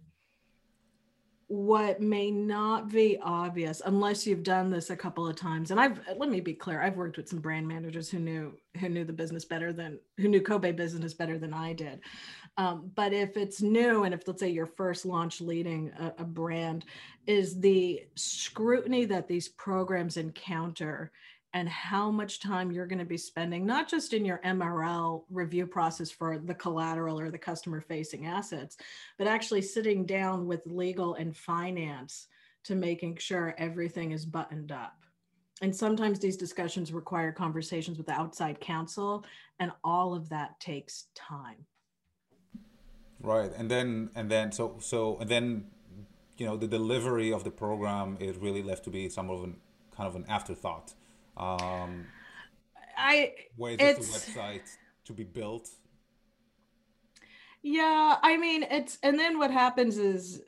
what 1.50 2.00
may 2.00 2.30
not 2.30 2.90
be 2.90 3.18
obvious 3.24 3.82
unless 3.86 4.28
you've 4.28 4.44
done 4.44 4.70
this 4.70 4.92
a 4.92 4.96
couple 4.96 5.28
of 5.28 5.36
times 5.36 5.72
and 5.72 5.80
i've 5.80 6.00
let 6.16 6.30
me 6.30 6.40
be 6.40 6.54
clear 6.54 6.80
i've 6.80 6.96
worked 6.96 7.18
with 7.18 7.28
some 7.28 7.40
brand 7.40 7.68
managers 7.68 8.08
who 8.08 8.20
knew 8.20 8.54
who 8.80 8.88
knew 8.88 9.04
the 9.04 9.12
business 9.12 9.46
better 9.46 9.74
than 9.74 10.00
who 10.18 10.28
knew 10.28 10.42
copay 10.42 10.76
business 10.76 11.14
better 11.14 11.40
than 11.40 11.54
i 11.54 11.74
did. 11.74 12.00
Um, 12.58 12.92
but 12.94 13.14
if 13.14 13.38
it's 13.38 13.62
new 13.62 14.04
and 14.04 14.14
if 14.14 14.28
let's 14.28 14.42
say 14.42 14.50
your 14.50 14.66
first 14.66 15.06
launch 15.06 15.40
leading 15.40 15.92
a, 15.98 16.14
a 16.20 16.24
brand 16.26 16.84
is 17.26 17.60
the 17.60 18.04
scrutiny 18.16 19.06
that 19.06 19.28
these 19.28 19.48
programs 19.48 20.18
encounter 20.18 21.12
and 21.54 21.68
how 21.68 22.12
much 22.12 22.40
time 22.40 22.72
you're 22.72 22.86
going 22.86 23.00
to 23.00 23.06
be 23.06 23.18
spending, 23.18 23.66
not 23.66 23.90
just 23.90 24.14
in 24.14 24.24
your 24.24 24.40
MRL 24.46 25.24
review 25.32 25.66
process 25.66 26.12
for 26.12 26.38
the 26.38 26.54
collateral 26.54 27.20
or 27.20 27.32
the 27.32 27.38
customer 27.38 27.82
facing 27.82 28.28
assets, 28.28 28.78
but 29.18 29.28
actually 29.28 29.62
sitting 29.62 30.06
down 30.06 30.46
with 30.46 30.62
legal 30.66 31.16
and 31.16 31.36
finance 31.36 32.28
to 32.64 32.76
making 32.76 33.18
sure 33.18 33.56
everything 33.58 34.12
is 34.12 34.26
buttoned 34.26 34.72
up. 34.72 34.96
And 35.62 35.76
sometimes 35.76 36.20
these 36.20 36.38
discussions 36.38 36.94
require 36.94 37.32
conversations 37.32 37.98
with 37.98 38.08
the 38.08 38.14
outside 38.14 38.62
counsel, 38.62 39.26
and 39.60 39.72
all 39.84 40.14
of 40.14 40.30
that 40.30 40.60
takes 40.60 41.08
time. 41.16 41.66
Right. 43.22 43.52
And 43.58 43.70
then, 43.70 44.12
and 44.16 44.32
then, 44.32 44.52
so, 44.52 44.78
so, 44.80 45.18
and 45.20 45.30
then, 45.30 45.66
you 46.38 46.46
know, 46.46 46.56
the 46.56 46.68
delivery 46.68 47.34
of 47.34 47.44
the 47.44 47.52
program 47.52 48.18
is 48.22 48.38
really 48.38 48.64
left 48.64 48.86
to 48.86 48.90
be 48.90 49.10
some 49.10 49.30
of 49.30 49.44
an 49.44 49.58
kind 50.00 50.08
of 50.08 50.16
an 50.16 50.24
afterthought 50.30 50.94
um, 51.40 52.06
I 52.98 53.34
wait 53.58 53.80
the 53.80 53.86
website 53.86 54.76
to 55.06 55.14
be 55.14 55.24
built. 55.24 55.70
Yeah, 57.64 58.18
I 58.22 58.38
mean 58.38 58.64
it's 58.64 58.98
and 59.04 59.18
then 59.18 59.38
what 59.38 59.52
happens 59.52 59.98
is 59.98 60.42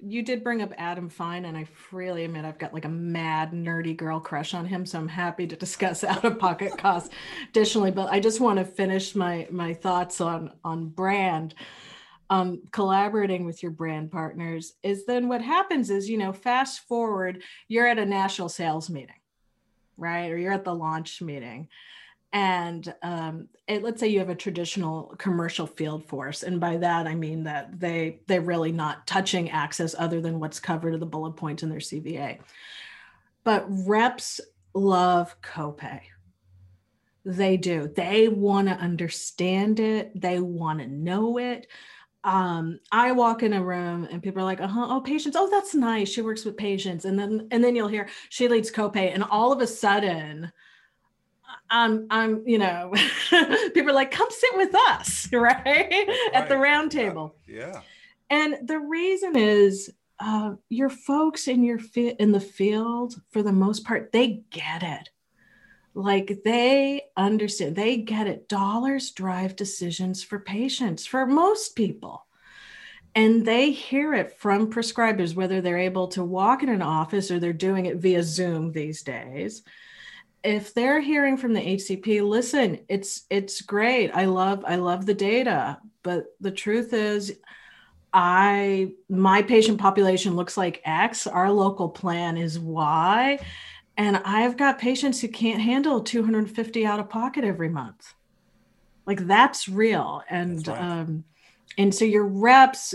you 0.00 0.22
did 0.22 0.44
bring 0.44 0.62
up 0.62 0.72
Adam 0.78 1.08
Fein, 1.08 1.44
and 1.44 1.56
I 1.56 1.64
freely 1.64 2.24
admit 2.24 2.44
I've 2.44 2.58
got 2.58 2.72
like 2.72 2.84
a 2.84 2.90
mad 2.90 3.52
nerdy 3.52 3.96
girl 3.96 4.20
crush 4.20 4.54
on 4.54 4.64
him, 4.64 4.86
so 4.86 4.98
I'm 4.98 5.08
happy 5.08 5.46
to 5.46 5.56
discuss 5.56 6.04
out 6.04 6.24
of 6.24 6.38
pocket 6.38 6.78
costs 6.78 7.10
additionally. 7.48 7.90
But 7.90 8.10
I 8.12 8.20
just 8.20 8.40
want 8.40 8.58
to 8.58 8.64
finish 8.64 9.14
my 9.14 9.48
my 9.50 9.74
thoughts 9.74 10.20
on 10.20 10.52
on 10.64 10.88
brand. 10.88 11.54
Um, 12.30 12.60
collaborating 12.72 13.46
with 13.46 13.62
your 13.62 13.72
brand 13.72 14.12
partners 14.12 14.74
is 14.82 15.06
then 15.06 15.28
what 15.28 15.40
happens 15.40 15.88
is 15.88 16.10
you 16.10 16.18
know 16.18 16.30
fast 16.30 16.80
forward 16.86 17.42
you're 17.68 17.86
at 17.86 17.98
a 17.98 18.04
national 18.04 18.50
sales 18.50 18.90
meeting 18.90 19.17
right? 19.98 20.30
Or 20.30 20.38
you're 20.38 20.52
at 20.52 20.64
the 20.64 20.74
launch 20.74 21.20
meeting. 21.20 21.68
And 22.32 22.92
um, 23.02 23.48
it, 23.66 23.82
let's 23.82 24.00
say 24.00 24.08
you 24.08 24.18
have 24.18 24.28
a 24.28 24.34
traditional 24.34 25.14
commercial 25.18 25.66
field 25.66 26.06
force, 26.06 26.42
and 26.42 26.60
by 26.60 26.76
that 26.76 27.06
I 27.06 27.14
mean 27.14 27.44
that 27.44 27.80
they 27.80 28.20
they're 28.26 28.42
really 28.42 28.70
not 28.70 29.06
touching 29.06 29.50
access 29.50 29.94
other 29.98 30.20
than 30.20 30.38
what's 30.38 30.60
covered 30.60 30.92
in 30.92 31.00
the 31.00 31.06
bullet 31.06 31.32
points 31.32 31.62
in 31.62 31.70
their 31.70 31.78
CVA. 31.78 32.38
But 33.44 33.64
reps 33.68 34.42
love 34.74 35.40
copay. 35.40 36.00
They 37.24 37.56
do. 37.56 37.90
They 37.94 38.28
want 38.28 38.68
to 38.68 38.74
understand 38.74 39.80
it. 39.80 40.18
They 40.20 40.38
want 40.38 40.80
to 40.80 40.86
know 40.86 41.38
it 41.38 41.66
um 42.24 42.80
i 42.90 43.12
walk 43.12 43.42
in 43.42 43.52
a 43.52 43.62
room 43.62 44.06
and 44.10 44.22
people 44.22 44.40
are 44.40 44.44
like 44.44 44.60
uh-huh 44.60 44.86
oh 44.88 45.00
patients 45.00 45.36
oh 45.36 45.48
that's 45.50 45.74
nice 45.74 46.08
she 46.08 46.20
works 46.20 46.44
with 46.44 46.56
patients 46.56 47.04
and 47.04 47.18
then 47.18 47.46
and 47.50 47.62
then 47.62 47.76
you'll 47.76 47.88
hear 47.88 48.08
she 48.28 48.48
leads 48.48 48.70
copay 48.72 49.12
and 49.14 49.22
all 49.24 49.52
of 49.52 49.60
a 49.60 49.66
sudden 49.66 50.50
i'm 51.70 52.06
i'm 52.10 52.42
you 52.46 52.58
know 52.58 52.92
people 53.72 53.90
are 53.90 53.94
like 53.94 54.10
come 54.10 54.28
sit 54.30 54.56
with 54.56 54.74
us 54.74 55.28
right, 55.32 55.64
right. 55.64 56.08
at 56.34 56.48
the 56.48 56.56
round 56.56 56.90
table 56.90 57.36
yeah. 57.46 57.72
yeah. 57.72 57.80
and 58.30 58.68
the 58.68 58.78
reason 58.78 59.36
is 59.36 59.90
uh, 60.20 60.54
your 60.68 60.88
folks 60.88 61.46
in 61.46 61.62
your 61.62 61.78
fit 61.78 62.16
in 62.18 62.32
the 62.32 62.40
field 62.40 63.14
for 63.30 63.40
the 63.40 63.52
most 63.52 63.84
part 63.84 64.10
they 64.10 64.42
get 64.50 64.82
it 64.82 65.10
like 65.98 66.42
they 66.44 67.02
understand 67.16 67.74
they 67.74 67.96
get 67.96 68.28
it. 68.28 68.48
Dollars 68.48 69.10
drive 69.10 69.56
decisions 69.56 70.22
for 70.22 70.38
patients 70.38 71.04
for 71.04 71.26
most 71.26 71.74
people. 71.74 72.24
And 73.16 73.44
they 73.44 73.72
hear 73.72 74.14
it 74.14 74.38
from 74.38 74.70
prescribers 74.70 75.34
whether 75.34 75.60
they're 75.60 75.76
able 75.76 76.06
to 76.08 76.22
walk 76.22 76.62
in 76.62 76.68
an 76.68 76.82
office 76.82 77.32
or 77.32 77.40
they're 77.40 77.52
doing 77.52 77.86
it 77.86 77.96
via 77.96 78.22
zoom 78.22 78.70
these 78.70 79.02
days. 79.02 79.62
If 80.44 80.72
they're 80.72 81.00
hearing 81.00 81.36
from 81.36 81.52
the 81.52 81.60
hcp 81.60 82.22
listen 82.26 82.78
it's 82.88 83.22
it's 83.28 83.60
great. 83.60 84.12
I 84.14 84.26
love 84.26 84.64
i 84.68 84.76
love 84.76 85.04
the 85.04 85.14
data. 85.14 85.80
But 86.04 86.26
the 86.40 86.52
truth 86.52 86.92
is 86.92 87.40
i 88.12 88.92
my 89.08 89.42
patient 89.42 89.80
population 89.80 90.36
looks 90.36 90.56
like 90.56 90.80
x. 90.84 91.26
Our 91.26 91.50
local 91.50 91.88
plan 91.88 92.36
is 92.36 92.56
y 92.56 93.40
and 93.98 94.16
I've 94.18 94.56
got 94.56 94.78
patients 94.78 95.20
who 95.20 95.28
can't 95.28 95.60
handle 95.60 96.00
250 96.00 96.86
out 96.86 97.00
of 97.00 97.10
pocket 97.10 97.42
every 97.44 97.68
month. 97.68 98.14
Like 99.06 99.26
that's 99.26 99.68
real. 99.68 100.22
And 100.30 100.58
that's 100.58 100.68
right. 100.68 100.80
um, 100.80 101.24
and 101.76 101.92
so 101.92 102.04
your 102.04 102.24
reps, 102.24 102.94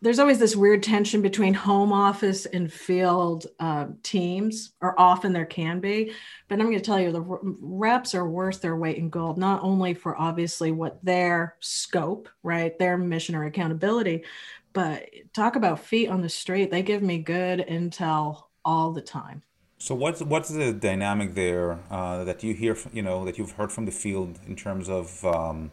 there's 0.00 0.18
always 0.18 0.40
this 0.40 0.56
weird 0.56 0.82
tension 0.82 1.22
between 1.22 1.54
home 1.54 1.92
office 1.92 2.46
and 2.46 2.72
field 2.72 3.46
uh, 3.60 3.86
teams, 4.02 4.72
or 4.80 4.98
often 5.00 5.32
there 5.32 5.46
can 5.46 5.78
be. 5.78 6.12
But 6.48 6.58
I'm 6.58 6.66
going 6.66 6.78
to 6.78 6.84
tell 6.84 7.00
you, 7.00 7.12
the 7.12 7.38
reps 7.60 8.14
are 8.16 8.28
worth 8.28 8.60
their 8.60 8.76
weight 8.76 8.98
in 8.98 9.08
gold, 9.08 9.38
not 9.38 9.62
only 9.62 9.94
for 9.94 10.20
obviously 10.20 10.72
what 10.72 11.02
their 11.04 11.54
scope, 11.60 12.28
right, 12.42 12.76
their 12.76 12.98
mission 12.98 13.36
or 13.36 13.44
accountability, 13.44 14.24
but 14.72 15.08
talk 15.32 15.54
about 15.54 15.78
feet 15.78 16.08
on 16.08 16.22
the 16.22 16.28
street. 16.28 16.72
They 16.72 16.82
give 16.82 17.02
me 17.02 17.18
good 17.18 17.60
intel 17.60 18.44
all 18.64 18.90
the 18.90 19.02
time. 19.02 19.42
So 19.82 19.96
what's 19.96 20.22
what's 20.22 20.48
the 20.48 20.72
dynamic 20.72 21.34
there 21.34 21.80
uh, 21.90 22.22
that 22.22 22.44
you 22.44 22.54
hear, 22.54 22.76
you 22.92 23.02
know, 23.02 23.24
that 23.24 23.36
you've 23.36 23.50
heard 23.58 23.72
from 23.72 23.84
the 23.84 23.90
field 23.90 24.38
in 24.46 24.54
terms 24.54 24.88
of, 24.88 25.24
um, 25.24 25.72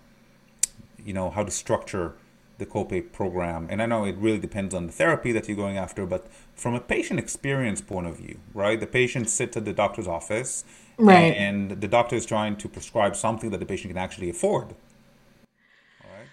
you 1.05 1.13
know, 1.13 1.29
how 1.29 1.43
to 1.43 1.51
structure 1.51 2.15
the 2.57 2.65
copay 2.65 3.03
program? 3.13 3.67
And 3.69 3.83
I 3.83 3.85
know 3.85 4.05
it 4.05 4.17
really 4.17 4.39
depends 4.39 4.73
on 4.73 4.87
the 4.87 4.91
therapy 4.91 5.31
that 5.33 5.47
you're 5.47 5.55
going 5.55 5.77
after, 5.77 6.07
but 6.07 6.25
from 6.55 6.73
a 6.73 6.79
patient 6.79 7.19
experience 7.19 7.81
point 7.81 8.07
of 8.07 8.17
view, 8.17 8.39
right? 8.55 8.79
The 8.79 8.87
patient 8.87 9.29
sits 9.29 9.55
at 9.55 9.65
the 9.65 9.73
doctor's 9.73 10.07
office, 10.07 10.63
right, 10.97 11.35
and 11.35 11.79
the 11.79 11.87
doctor 11.87 12.15
is 12.15 12.25
trying 12.25 12.55
to 12.57 12.67
prescribe 12.67 13.15
something 13.15 13.51
that 13.51 13.59
the 13.59 13.67
patient 13.67 13.93
can 13.93 13.99
actually 13.99 14.31
afford. 14.31 14.69
Right. 16.03 16.29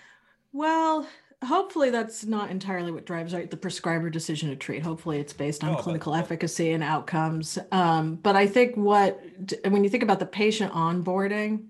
Well, 0.51 1.07
hopefully 1.45 1.91
that's 1.91 2.25
not 2.25 2.51
entirely 2.51 2.91
what 2.91 3.07
drives 3.07 3.35
right, 3.35 3.51
the 3.51 3.57
prescriber 3.57 4.11
decision 4.11 4.49
to 4.51 4.57
treat. 4.57 4.83
Hopefully 4.83 5.19
it's 5.19 5.33
based 5.33 5.63
on 5.63 5.75
oh, 5.75 5.77
clinical 5.77 6.13
but, 6.13 6.21
efficacy 6.21 6.73
and 6.73 6.83
outcomes. 6.83 7.59
Um, 7.73 8.17
but 8.17 8.37
i 8.37 8.47
think 8.47 8.77
what 8.77 9.21
when 9.69 9.85
you 9.85 9.91
think 9.91 10.03
about 10.03 10.19
the 10.19 10.27
patient 10.27 10.73
onboarding 10.73 11.67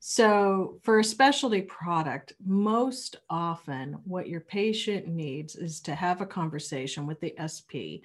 so 0.00 0.78
for 0.82 0.98
a 0.98 1.04
specialty 1.04 1.60
product 1.62 2.32
most 2.44 3.16
often 3.28 3.98
what 4.04 4.28
your 4.28 4.40
patient 4.40 5.06
needs 5.06 5.56
is 5.56 5.80
to 5.80 5.94
have 5.94 6.20
a 6.20 6.26
conversation 6.26 7.06
with 7.06 7.20
the 7.20 7.34
sp 7.46 8.00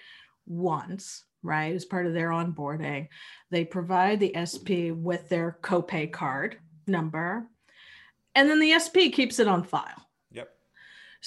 once 0.45 1.23
right 1.41 1.75
as 1.75 1.85
part 1.85 2.07
of 2.07 2.13
their 2.13 2.29
onboarding. 2.29 3.07
They 3.51 3.63
provide 3.65 4.19
the 4.19 4.33
sp 4.49 4.91
with 4.91 5.29
their 5.29 5.57
copay 5.61 6.11
card 6.11 6.57
number 6.87 7.47
and 8.33 8.49
then 8.49 8.59
the 8.59 8.77
sp 8.79 9.13
keeps 9.13 9.39
it 9.39 9.47
on 9.47 9.63
file 9.63 10.05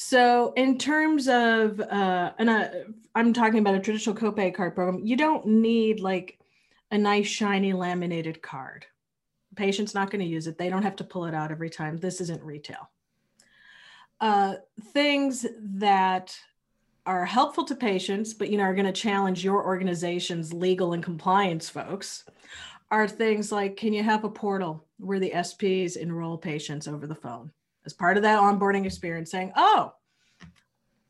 so, 0.00 0.52
in 0.52 0.78
terms 0.78 1.26
of, 1.26 1.80
uh, 1.80 2.30
and 2.38 2.48
uh, 2.48 2.68
I'm 3.16 3.32
talking 3.32 3.58
about 3.58 3.74
a 3.74 3.80
traditional 3.80 4.14
copay 4.14 4.54
card 4.54 4.76
program, 4.76 5.04
you 5.04 5.16
don't 5.16 5.44
need 5.44 5.98
like 5.98 6.38
a 6.92 6.96
nice, 6.96 7.26
shiny 7.26 7.72
laminated 7.72 8.40
card. 8.40 8.86
The 9.50 9.56
patient's 9.56 9.96
not 9.96 10.12
going 10.12 10.20
to 10.20 10.30
use 10.30 10.46
it. 10.46 10.56
They 10.56 10.68
don't 10.68 10.84
have 10.84 10.94
to 10.96 11.04
pull 11.04 11.24
it 11.24 11.34
out 11.34 11.50
every 11.50 11.68
time. 11.68 11.96
This 11.96 12.20
isn't 12.20 12.44
retail. 12.44 12.88
Uh, 14.20 14.54
things 14.92 15.44
that 15.58 16.38
are 17.04 17.24
helpful 17.24 17.64
to 17.64 17.74
patients, 17.74 18.34
but 18.34 18.50
you 18.50 18.56
know 18.56 18.64
are 18.64 18.74
going 18.74 18.86
to 18.86 18.92
challenge 18.92 19.42
your 19.42 19.66
organization's 19.66 20.52
legal 20.52 20.92
and 20.92 21.02
compliance 21.02 21.68
folks, 21.68 22.22
are 22.92 23.08
things 23.08 23.50
like: 23.50 23.76
Can 23.76 23.92
you 23.92 24.04
have 24.04 24.22
a 24.22 24.30
portal 24.30 24.86
where 24.98 25.18
the 25.18 25.32
SPs 25.32 25.96
enroll 25.96 26.38
patients 26.38 26.86
over 26.86 27.08
the 27.08 27.16
phone? 27.16 27.50
As 27.88 27.94
part 27.94 28.18
of 28.18 28.22
that 28.22 28.38
onboarding 28.38 28.84
experience 28.84 29.30
saying, 29.30 29.50
oh, 29.56 29.94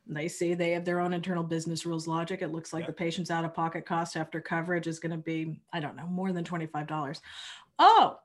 they 0.07 0.29
see 0.29 0.55
they 0.55 0.71
have 0.71 0.85
their 0.85 1.01
own 1.01 1.13
internal 1.13 1.43
business 1.43 1.85
rules 1.85 2.07
logic. 2.07 2.41
It 2.41 2.53
looks 2.53 2.73
like 2.73 2.87
the 2.87 2.93
patient's 2.93 3.33
out 3.33 3.45
of 3.45 3.53
pocket 3.53 3.85
cost 3.85 4.17
after 4.17 4.41
coverage 4.41 4.87
is 4.87 5.01
going 5.01 5.11
to 5.11 5.19
be, 5.19 5.61
I 5.73 5.81
don't 5.81 5.97
know, 5.97 6.07
more 6.07 6.31
than 6.33 6.45
$25. 6.45 7.21
Oh, 7.81 8.21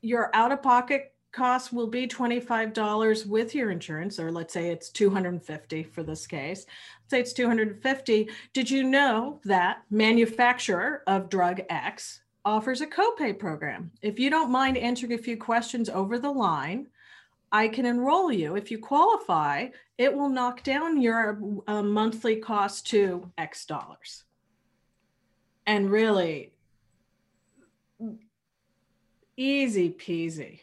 your 0.00 0.30
out 0.34 0.50
of 0.50 0.62
pocket 0.62 1.12
cost 1.30 1.74
will 1.74 1.88
be 1.88 2.08
$25 2.08 3.26
with 3.26 3.54
your 3.54 3.70
insurance, 3.70 4.18
or 4.18 4.32
let's 4.32 4.54
say 4.54 4.70
it's 4.70 4.88
250 4.88 5.82
for 5.82 6.02
this 6.02 6.26
case. 6.26 6.64
Let's 7.02 7.10
say 7.10 7.20
it's 7.20 7.34
250. 7.34 8.30
Did 8.54 8.70
you 8.70 8.82
know 8.82 9.40
that 9.44 9.82
manufacturer 9.90 11.02
of 11.06 11.28
drug 11.28 11.60
X 11.68 12.22
offers 12.46 12.80
a 12.80 12.86
copay 12.86 13.38
program? 13.38 13.90
If 14.00 14.18
you 14.18 14.30
don't 14.30 14.50
mind 14.50 14.78
answering 14.78 15.12
a 15.12 15.18
few 15.18 15.36
questions 15.36 15.90
over 15.90 16.18
the 16.18 16.30
line, 16.30 16.86
I 17.56 17.68
can 17.68 17.86
enroll 17.86 18.30
you. 18.30 18.54
If 18.54 18.70
you 18.70 18.78
qualify, 18.78 19.68
it 19.96 20.12
will 20.14 20.28
knock 20.28 20.62
down 20.62 21.00
your 21.00 21.40
uh, 21.66 21.82
monthly 21.82 22.36
cost 22.36 22.86
to 22.88 23.32
X 23.38 23.64
dollars. 23.64 24.24
And 25.66 25.90
really, 25.90 26.52
easy 29.38 29.88
peasy. 29.88 30.60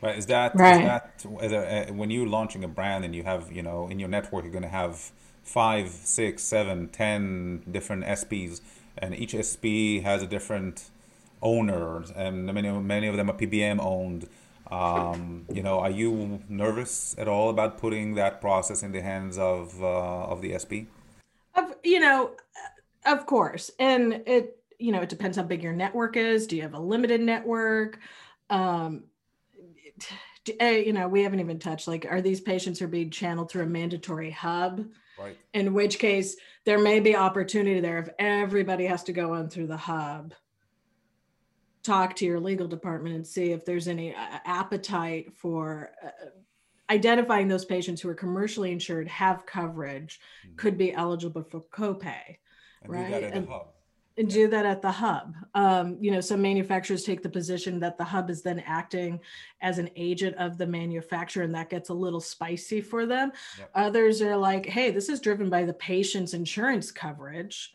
Right. 0.00 0.18
Is 0.18 0.26
that, 0.26 0.56
right. 0.56 1.02
is 1.40 1.50
that 1.52 1.90
uh, 1.90 1.92
when 1.92 2.10
you're 2.10 2.26
launching 2.26 2.64
a 2.64 2.68
brand 2.68 3.04
and 3.04 3.14
you 3.14 3.22
have, 3.22 3.52
you 3.52 3.62
know, 3.62 3.86
in 3.86 4.00
your 4.00 4.08
network, 4.08 4.42
you're 4.42 4.52
going 4.52 4.64
to 4.64 4.68
have 4.82 5.12
five, 5.44 5.88
six, 5.88 6.42
seven, 6.42 6.88
ten 6.88 7.62
different 7.70 8.02
SPs, 8.06 8.60
and 8.98 9.14
each 9.14 9.36
SP 9.38 10.02
has 10.02 10.20
a 10.20 10.26
different 10.26 10.90
owner, 11.40 12.02
and 12.16 12.46
many, 12.46 12.70
many 12.72 13.06
of 13.06 13.16
them 13.16 13.30
are 13.30 13.36
PBM 13.36 13.78
owned. 13.80 14.28
Um, 14.72 15.44
you 15.52 15.62
know, 15.62 15.80
are 15.80 15.90
you 15.90 16.40
nervous 16.48 17.14
at 17.18 17.28
all 17.28 17.50
about 17.50 17.76
putting 17.76 18.14
that 18.14 18.40
process 18.40 18.82
in 18.82 18.90
the 18.90 19.02
hands 19.02 19.36
of 19.36 19.82
uh, 19.82 20.24
of 20.24 20.40
the 20.40 20.58
SP? 20.58 20.88
Of 21.54 21.74
you 21.84 22.00
know, 22.00 22.30
of 23.04 23.26
course, 23.26 23.70
and 23.78 24.22
it 24.26 24.56
you 24.78 24.90
know 24.90 25.02
it 25.02 25.10
depends 25.10 25.36
how 25.36 25.42
big 25.42 25.62
your 25.62 25.74
network 25.74 26.16
is. 26.16 26.46
Do 26.46 26.56
you 26.56 26.62
have 26.62 26.72
a 26.72 26.80
limited 26.80 27.20
network? 27.20 27.98
Um, 28.48 29.04
you 30.48 30.94
know, 30.94 31.06
we 31.06 31.22
haven't 31.22 31.40
even 31.40 31.58
touched 31.58 31.86
like, 31.86 32.06
are 32.10 32.22
these 32.22 32.40
patients 32.40 32.80
are 32.80 32.88
being 32.88 33.10
channeled 33.10 33.50
through 33.50 33.64
a 33.64 33.66
mandatory 33.66 34.30
hub? 34.30 34.86
Right. 35.18 35.36
In 35.52 35.74
which 35.74 35.98
case, 35.98 36.36
there 36.64 36.78
may 36.78 36.98
be 36.98 37.14
opportunity 37.14 37.80
there 37.80 37.98
if 37.98 38.08
everybody 38.18 38.86
has 38.86 39.04
to 39.04 39.12
go 39.12 39.34
on 39.34 39.50
through 39.50 39.66
the 39.66 39.76
hub 39.76 40.32
talk 41.82 42.14
to 42.16 42.24
your 42.24 42.40
legal 42.40 42.68
department 42.68 43.14
and 43.14 43.26
see 43.26 43.52
if 43.52 43.64
there's 43.64 43.88
any 43.88 44.14
uh, 44.14 44.38
appetite 44.44 45.32
for 45.34 45.90
uh, 46.04 46.08
identifying 46.90 47.48
those 47.48 47.64
patients 47.64 48.00
who 48.00 48.08
are 48.08 48.14
commercially 48.14 48.70
insured 48.70 49.08
have 49.08 49.46
coverage 49.46 50.20
mm-hmm. 50.46 50.56
could 50.56 50.76
be 50.76 50.92
eligible 50.92 51.42
for 51.42 51.60
copay 51.72 52.36
and 52.82 52.92
right? 52.92 53.24
and, 53.24 53.48
and 54.18 54.28
do 54.28 54.46
that 54.46 54.66
at 54.66 54.82
the 54.82 54.90
hub. 54.90 55.34
Um, 55.54 55.96
you 56.00 56.10
know 56.10 56.20
some 56.20 56.42
manufacturers 56.42 57.02
take 57.02 57.22
the 57.22 57.28
position 57.28 57.80
that 57.80 57.96
the 57.96 58.04
hub 58.04 58.30
is 58.30 58.42
then 58.42 58.62
acting 58.66 59.20
as 59.60 59.78
an 59.78 59.88
agent 59.96 60.36
of 60.36 60.58
the 60.58 60.66
manufacturer 60.66 61.44
and 61.44 61.54
that 61.54 61.70
gets 61.70 61.88
a 61.88 61.94
little 61.94 62.20
spicy 62.20 62.80
for 62.80 63.06
them. 63.06 63.32
Yep. 63.58 63.70
others 63.74 64.22
are 64.22 64.36
like 64.36 64.66
hey 64.66 64.90
this 64.90 65.08
is 65.08 65.20
driven 65.20 65.48
by 65.48 65.64
the 65.64 65.74
patient's 65.74 66.34
insurance 66.34 66.90
coverage 66.90 67.72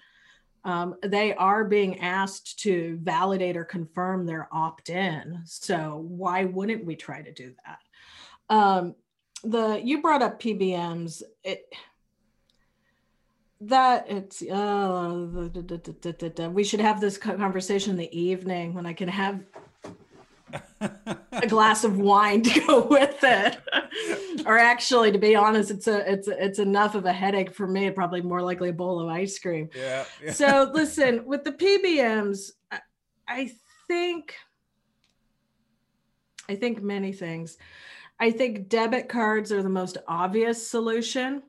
um, 0.67 0.95
they 1.01 1.33
are 1.33 1.63
being 1.63 2.01
asked 2.01 2.59
to 2.59 2.99
validate 3.01 3.55
or 3.55 3.63
confirm 3.63 4.25
their 4.25 4.49
opt 4.51 4.89
in. 4.89 5.41
So 5.45 6.03
why 6.05 6.43
wouldn't 6.43 6.83
we 6.83 6.97
try 6.97 7.21
to 7.21 7.31
do 7.31 7.53
that? 7.65 7.79
Um, 8.53 8.95
the 9.45 9.81
you 9.81 10.01
brought 10.01 10.21
up 10.21 10.41
PBMs. 10.41 11.23
It 11.45 11.73
that 13.61 14.07
it's 14.09 14.41
uh, 14.41 16.49
we 16.51 16.65
should 16.65 16.81
have 16.81 16.99
this 16.99 17.17
conversation 17.17 17.91
in 17.91 17.97
the 17.97 18.19
evening 18.19 18.73
when 18.73 18.85
I 18.85 18.91
can 18.91 19.07
have 19.07 19.39
a 20.81 21.47
glass 21.47 21.83
of 21.83 21.97
wine 21.97 22.41
to 22.43 22.59
go 22.61 22.87
with 22.87 23.17
it. 23.23 23.57
or 24.45 24.57
actually, 24.57 25.11
to 25.11 25.17
be 25.17 25.35
honest, 25.35 25.71
it's 25.71 25.87
a 25.87 26.11
it's 26.11 26.27
a, 26.27 26.43
it's 26.43 26.59
enough 26.59 26.95
of 26.95 27.05
a 27.05 27.13
headache 27.13 27.53
for 27.53 27.67
me. 27.67 27.89
Probably 27.91 28.21
more 28.21 28.41
likely 28.41 28.69
a 28.69 28.73
bowl 28.73 28.99
of 28.99 29.09
ice 29.09 29.37
cream. 29.39 29.69
Yeah. 29.75 30.05
yeah. 30.23 30.31
So 30.31 30.71
listen, 30.73 31.25
with 31.25 31.43
the 31.43 31.51
PBMs, 31.51 32.51
I, 32.71 32.79
I 33.27 33.51
think 33.87 34.35
I 36.49 36.55
think 36.55 36.81
many 36.81 37.11
things. 37.11 37.57
I 38.19 38.31
think 38.31 38.69
debit 38.69 39.09
cards 39.09 39.51
are 39.51 39.61
the 39.61 39.69
most 39.69 39.97
obvious 40.07 40.67
solution. 40.67 41.43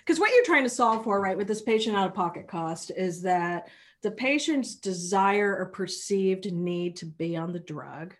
Because 0.00 0.20
what 0.20 0.30
you're 0.34 0.44
trying 0.44 0.64
to 0.64 0.70
solve 0.70 1.04
for, 1.04 1.20
right, 1.20 1.36
with 1.36 1.48
this 1.48 1.62
patient 1.62 1.96
out 1.96 2.06
of 2.06 2.14
pocket 2.14 2.46
cost 2.46 2.92
is 2.96 3.22
that 3.22 3.68
the 4.02 4.10
patient's 4.10 4.74
desire 4.74 5.56
or 5.58 5.66
perceived 5.66 6.52
need 6.52 6.96
to 6.96 7.06
be 7.06 7.36
on 7.36 7.52
the 7.52 7.58
drug 7.58 8.14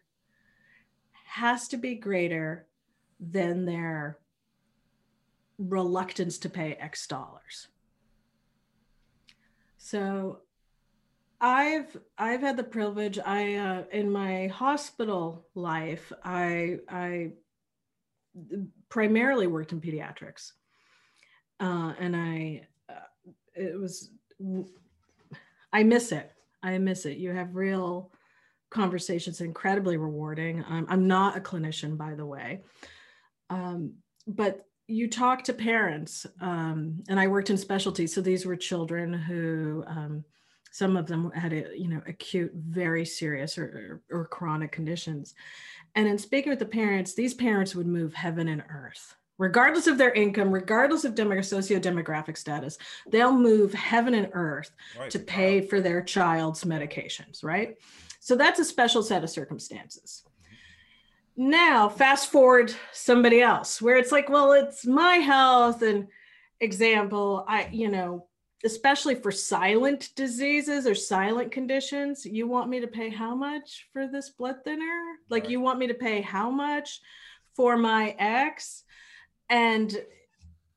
has 1.24 1.68
to 1.68 1.76
be 1.76 1.94
greater 1.94 2.66
than 3.18 3.64
their 3.64 4.18
reluctance 5.58 6.38
to 6.38 6.50
pay 6.50 6.74
X 6.74 7.06
dollars. 7.06 7.68
So 9.78 10.40
I've 11.40 11.96
I've 12.18 12.40
had 12.40 12.56
the 12.56 12.64
privilege 12.64 13.18
I 13.18 13.54
uh, 13.54 13.82
in 13.92 14.10
my 14.10 14.48
hospital 14.48 15.46
life 15.54 16.12
I 16.22 16.78
I 16.88 17.32
primarily 18.88 19.46
worked 19.46 19.72
in 19.72 19.80
pediatrics 19.80 20.52
uh, 21.60 21.94
and 21.98 22.14
I 22.14 22.66
uh, 22.88 23.30
it 23.54 23.78
was 23.78 24.10
I 25.72 25.82
miss 25.82 26.12
it. 26.12 26.32
I 26.62 26.76
miss 26.78 27.06
it. 27.06 27.18
You 27.18 27.32
have 27.32 27.54
real 27.54 28.12
conversations, 28.70 29.40
incredibly 29.40 29.96
rewarding. 29.96 30.64
I'm, 30.68 30.86
I'm 30.88 31.06
not 31.06 31.36
a 31.36 31.40
clinician, 31.40 31.96
by 31.96 32.14
the 32.14 32.26
way, 32.26 32.60
um, 33.48 33.94
but 34.26 34.66
you 34.86 35.08
talk 35.08 35.44
to 35.44 35.52
parents, 35.52 36.26
um, 36.40 37.02
and 37.08 37.18
I 37.18 37.28
worked 37.28 37.50
in 37.50 37.56
specialty, 37.56 38.06
so 38.06 38.20
these 38.20 38.46
were 38.46 38.56
children 38.56 39.12
who. 39.12 39.84
Um, 39.86 40.24
some 40.72 40.96
of 40.96 41.06
them 41.06 41.30
had 41.32 41.52
a, 41.52 41.66
you 41.76 41.88
know 41.88 42.00
acute 42.06 42.52
very 42.54 43.04
serious 43.04 43.58
or, 43.58 44.00
or, 44.10 44.20
or 44.20 44.26
chronic 44.26 44.70
conditions 44.70 45.34
and 45.96 46.06
in 46.06 46.16
speaking 46.16 46.50
with 46.50 46.60
the 46.60 46.64
parents 46.64 47.14
these 47.14 47.34
parents 47.34 47.74
would 47.74 47.88
move 47.88 48.14
heaven 48.14 48.46
and 48.46 48.62
earth 48.70 49.16
regardless 49.40 49.86
of 49.86 49.96
their 49.96 50.12
income, 50.12 50.52
regardless 50.52 51.04
of 51.04 51.14
demo- 51.14 51.40
socio-demographic 51.40 52.36
status, 52.36 52.76
they'll 53.08 53.32
move 53.32 53.72
heaven 53.72 54.12
and 54.12 54.28
earth 54.34 54.70
right. 54.98 55.10
to 55.10 55.18
pay 55.18 55.62
for 55.62 55.80
their 55.80 56.02
child's 56.02 56.62
medications, 56.64 57.42
right? 57.42 57.78
So 58.20 58.36
that's 58.36 58.60
a 58.60 58.64
special 58.66 59.02
set 59.02 59.24
of 59.24 59.30
circumstances. 59.30 60.24
Now, 61.38 61.88
fast 61.88 62.30
forward 62.30 62.74
somebody 62.92 63.40
else 63.40 63.80
where 63.80 63.96
it's 63.96 64.12
like, 64.12 64.28
well, 64.28 64.52
it's 64.52 64.84
my 64.84 65.16
health 65.16 65.80
and 65.80 66.08
example, 66.60 67.46
I, 67.48 67.70
you 67.72 67.88
know, 67.88 68.26
especially 68.62 69.14
for 69.14 69.32
silent 69.32 70.10
diseases 70.16 70.86
or 70.86 70.94
silent 70.94 71.50
conditions, 71.50 72.26
you 72.26 72.46
want 72.46 72.68
me 72.68 72.80
to 72.80 72.86
pay 72.86 73.08
how 73.08 73.34
much 73.34 73.88
for 73.94 74.06
this 74.06 74.28
blood 74.28 74.56
thinner? 74.64 75.00
Like, 75.30 75.44
right. 75.44 75.52
you 75.52 75.60
want 75.60 75.78
me 75.78 75.86
to 75.86 75.94
pay 75.94 76.20
how 76.20 76.50
much 76.50 77.00
for 77.56 77.78
my 77.78 78.14
ex? 78.18 78.84
And 79.50 80.00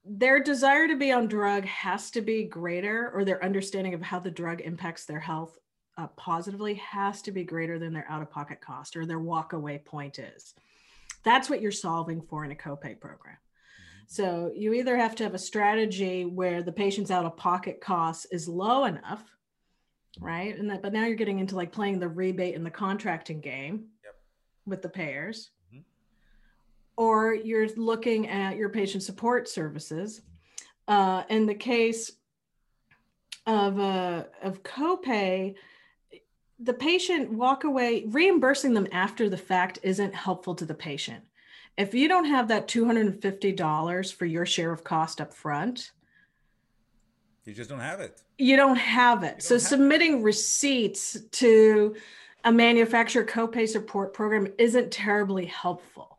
their 0.03 0.41
desire 0.41 0.87
to 0.87 0.97
be 0.97 1.11
on 1.11 1.27
drug 1.27 1.63
has 1.65 2.11
to 2.11 2.21
be 2.21 2.43
greater 2.43 3.09
or 3.13 3.23
their 3.23 3.43
understanding 3.43 3.93
of 3.93 4.01
how 4.01 4.19
the 4.19 4.31
drug 4.31 4.59
impacts 4.61 5.05
their 5.05 5.19
health 5.19 5.57
uh, 5.97 6.07
positively 6.17 6.73
has 6.75 7.21
to 7.21 7.31
be 7.31 7.43
greater 7.43 7.79
than 7.79 7.93
their 7.93 8.09
out-of-pocket 8.09 8.59
cost 8.59 8.97
or 8.97 9.05
their 9.05 9.19
walk-away 9.19 9.77
point 9.77 10.19
is 10.19 10.55
that's 11.23 11.49
what 11.49 11.61
you're 11.61 11.71
solving 11.71 12.21
for 12.21 12.43
in 12.43 12.51
a 12.51 12.55
copay 12.55 12.99
program 12.99 13.35
mm-hmm. 13.35 14.03
so 14.07 14.51
you 14.55 14.73
either 14.73 14.97
have 14.97 15.15
to 15.15 15.23
have 15.23 15.35
a 15.35 15.39
strategy 15.39 16.25
where 16.25 16.63
the 16.63 16.71
patient's 16.71 17.11
out-of-pocket 17.11 17.79
cost 17.79 18.25
is 18.31 18.47
low 18.47 18.85
enough 18.85 19.23
right 20.19 20.57
and 20.57 20.69
that 20.69 20.81
but 20.81 20.93
now 20.93 21.05
you're 21.05 21.15
getting 21.15 21.39
into 21.39 21.55
like 21.55 21.71
playing 21.71 21.99
the 21.99 22.09
rebate 22.09 22.55
and 22.55 22.65
the 22.65 22.71
contracting 22.71 23.39
game 23.39 23.85
yep. 24.03 24.15
with 24.65 24.81
the 24.81 24.89
payers 24.89 25.51
or 26.97 27.33
you're 27.33 27.69
looking 27.75 28.27
at 28.27 28.55
your 28.55 28.69
patient 28.69 29.03
support 29.03 29.49
services. 29.49 30.21
Uh, 30.87 31.23
in 31.29 31.45
the 31.45 31.55
case 31.55 32.11
of 33.45 33.79
uh, 33.79 34.23
of 34.41 34.63
copay, 34.63 35.55
the 36.59 36.73
patient 36.73 37.31
walk 37.31 37.63
away 37.63 38.05
reimbursing 38.07 38.73
them 38.73 38.87
after 38.91 39.29
the 39.29 39.37
fact 39.37 39.79
isn't 39.83 40.13
helpful 40.13 40.55
to 40.55 40.65
the 40.65 40.73
patient. 40.73 41.23
If 41.77 41.93
you 41.93 42.07
don't 42.07 42.25
have 42.25 42.49
that 42.49 42.67
$250 42.67 44.13
for 44.13 44.25
your 44.25 44.45
share 44.45 44.71
of 44.71 44.83
cost 44.83 45.19
up 45.19 45.33
front, 45.33 45.91
you 47.45 47.53
just 47.53 47.69
don't 47.69 47.79
have 47.79 47.99
it. 47.99 48.21
You 48.37 48.55
don't 48.55 48.77
have 48.77 49.23
it. 49.23 49.31
Don't 49.31 49.41
so 49.41 49.55
have 49.55 49.61
submitting 49.61 50.19
it. 50.19 50.23
receipts 50.23 51.19
to 51.31 51.95
a 52.45 52.51
manufacturer 52.51 53.25
copay 53.25 53.67
support 53.67 54.13
program 54.13 54.47
isn't 54.57 54.91
terribly 54.91 55.45
helpful. 55.45 56.12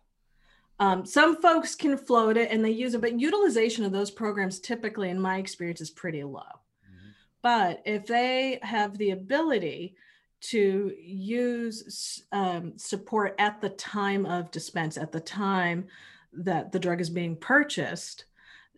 Um, 0.80 1.06
some 1.06 1.40
folks 1.40 1.74
can 1.74 1.96
float 1.96 2.36
it 2.36 2.50
and 2.50 2.64
they 2.64 2.70
use 2.70 2.94
it, 2.94 3.00
but 3.00 3.18
utilization 3.18 3.84
of 3.84 3.92
those 3.92 4.10
programs 4.10 4.58
typically, 4.58 5.10
in 5.10 5.20
my 5.20 5.38
experience, 5.38 5.80
is 5.80 5.90
pretty 5.90 6.24
low. 6.24 6.40
Mm-hmm. 6.40 7.10
But 7.42 7.82
if 7.84 8.06
they 8.06 8.58
have 8.62 8.98
the 8.98 9.10
ability 9.10 9.96
to 10.40 10.92
use 11.00 12.22
um, 12.32 12.76
support 12.76 13.34
at 13.38 13.60
the 13.60 13.70
time 13.70 14.26
of 14.26 14.50
dispense, 14.50 14.98
at 14.98 15.12
the 15.12 15.20
time 15.20 15.86
that 16.32 16.72
the 16.72 16.78
drug 16.78 17.00
is 17.00 17.08
being 17.08 17.36
purchased, 17.36 18.24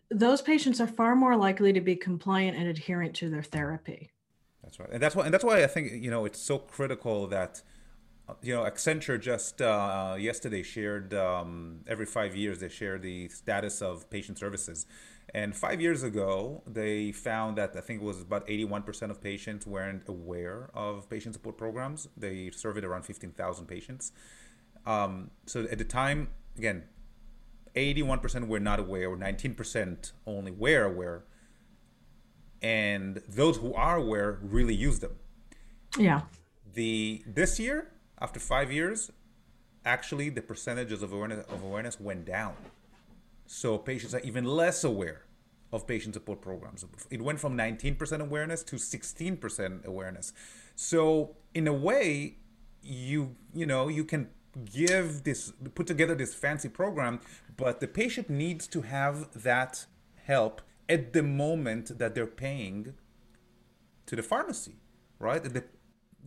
those 0.09 0.41
patients 0.41 0.79
are 0.79 0.87
far 0.87 1.15
more 1.15 1.35
likely 1.35 1.73
to 1.73 1.81
be 1.81 1.95
compliant 1.95 2.55
and 2.55 2.67
adherent 2.67 3.15
to 3.15 3.29
their 3.29 3.43
therapy. 3.43 4.11
That's 4.63 4.79
right, 4.79 4.89
and 4.91 5.01
that's 5.01 5.15
why, 5.15 5.25
and 5.25 5.33
that's 5.33 5.43
why 5.43 5.63
I 5.63 5.67
think 5.67 5.91
you 5.91 6.11
know 6.11 6.25
it's 6.25 6.39
so 6.39 6.57
critical 6.57 7.27
that 7.27 7.61
you 8.41 8.53
know, 8.53 8.63
Accenture 8.63 9.19
just 9.19 9.61
uh, 9.61 10.15
yesterday 10.19 10.63
shared 10.63 11.13
um, 11.13 11.79
every 11.87 12.05
five 12.05 12.35
years 12.35 12.59
they 12.59 12.69
share 12.69 12.97
the 12.97 13.29
status 13.29 13.81
of 13.81 14.09
patient 14.09 14.37
services. 14.37 14.85
And 15.33 15.55
five 15.55 15.81
years 15.81 16.03
ago, 16.03 16.63
they 16.65 17.11
found 17.11 17.57
that 17.57 17.75
I 17.75 17.81
think 17.81 18.01
it 18.01 18.05
was 18.05 18.21
about 18.21 18.47
81% 18.47 19.11
of 19.11 19.21
patients 19.21 19.67
weren't 19.67 20.07
aware 20.07 20.69
of 20.73 21.09
patient 21.09 21.35
support 21.35 21.57
programs. 21.57 22.07
They 22.15 22.49
surveyed 22.51 22.85
around 22.85 23.03
15,000 23.03 23.65
patients. 23.65 24.13
Um, 24.85 25.31
so 25.45 25.63
at 25.69 25.77
the 25.77 25.83
time, 25.83 26.29
again, 26.57 26.83
81% 27.75 28.47
were 28.47 28.59
not 28.59 28.79
aware, 28.79 29.09
or 29.09 29.17
19% 29.17 30.11
only 30.25 30.51
were 30.51 30.83
aware. 30.83 31.25
And 32.61 33.21
those 33.27 33.57
who 33.57 33.73
are 33.73 33.97
aware 33.97 34.39
really 34.41 34.73
use 34.73 34.99
them. 34.99 35.15
Yeah. 35.97 36.21
The 36.73 37.23
this 37.27 37.59
year, 37.59 37.91
after 38.19 38.39
five 38.39 38.71
years, 38.71 39.11
actually 39.85 40.29
the 40.29 40.41
percentages 40.41 41.01
of 41.03 41.13
awareness 41.13 41.45
of 41.49 41.63
awareness 41.63 41.99
went 41.99 42.25
down. 42.25 42.55
So 43.45 43.77
patients 43.77 44.13
are 44.13 44.19
even 44.21 44.43
less 44.43 44.83
aware 44.83 45.23
of 45.71 45.87
patient 45.87 46.13
support 46.13 46.41
programs. 46.41 46.85
It 47.09 47.21
went 47.21 47.39
from 47.39 47.57
19% 47.57 48.21
awareness 48.21 48.63
to 48.63 48.75
16% 48.77 49.85
awareness. 49.85 50.33
So 50.75 51.35
in 51.53 51.67
a 51.67 51.73
way, 51.73 52.37
you 52.81 53.35
you 53.53 53.65
know 53.65 53.87
you 53.87 54.05
can 54.05 54.29
give 54.65 55.23
this 55.23 55.51
put 55.75 55.87
together 55.87 56.15
this 56.15 56.33
fancy 56.33 56.69
program, 56.69 57.19
but 57.57 57.79
the 57.79 57.87
patient 57.87 58.29
needs 58.29 58.67
to 58.67 58.81
have 58.81 59.43
that 59.43 59.85
help 60.25 60.61
at 60.89 61.13
the 61.13 61.23
moment 61.23 61.97
that 61.99 62.15
they're 62.15 62.25
paying 62.25 62.93
to 64.05 64.15
the 64.15 64.23
pharmacy, 64.23 64.75
right? 65.19 65.43
The, 65.43 65.63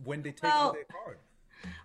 when 0.03 0.21
they 0.21 0.31
take 0.31 0.43
well, 0.43 0.73
their 0.73 0.83
card. 0.85 1.17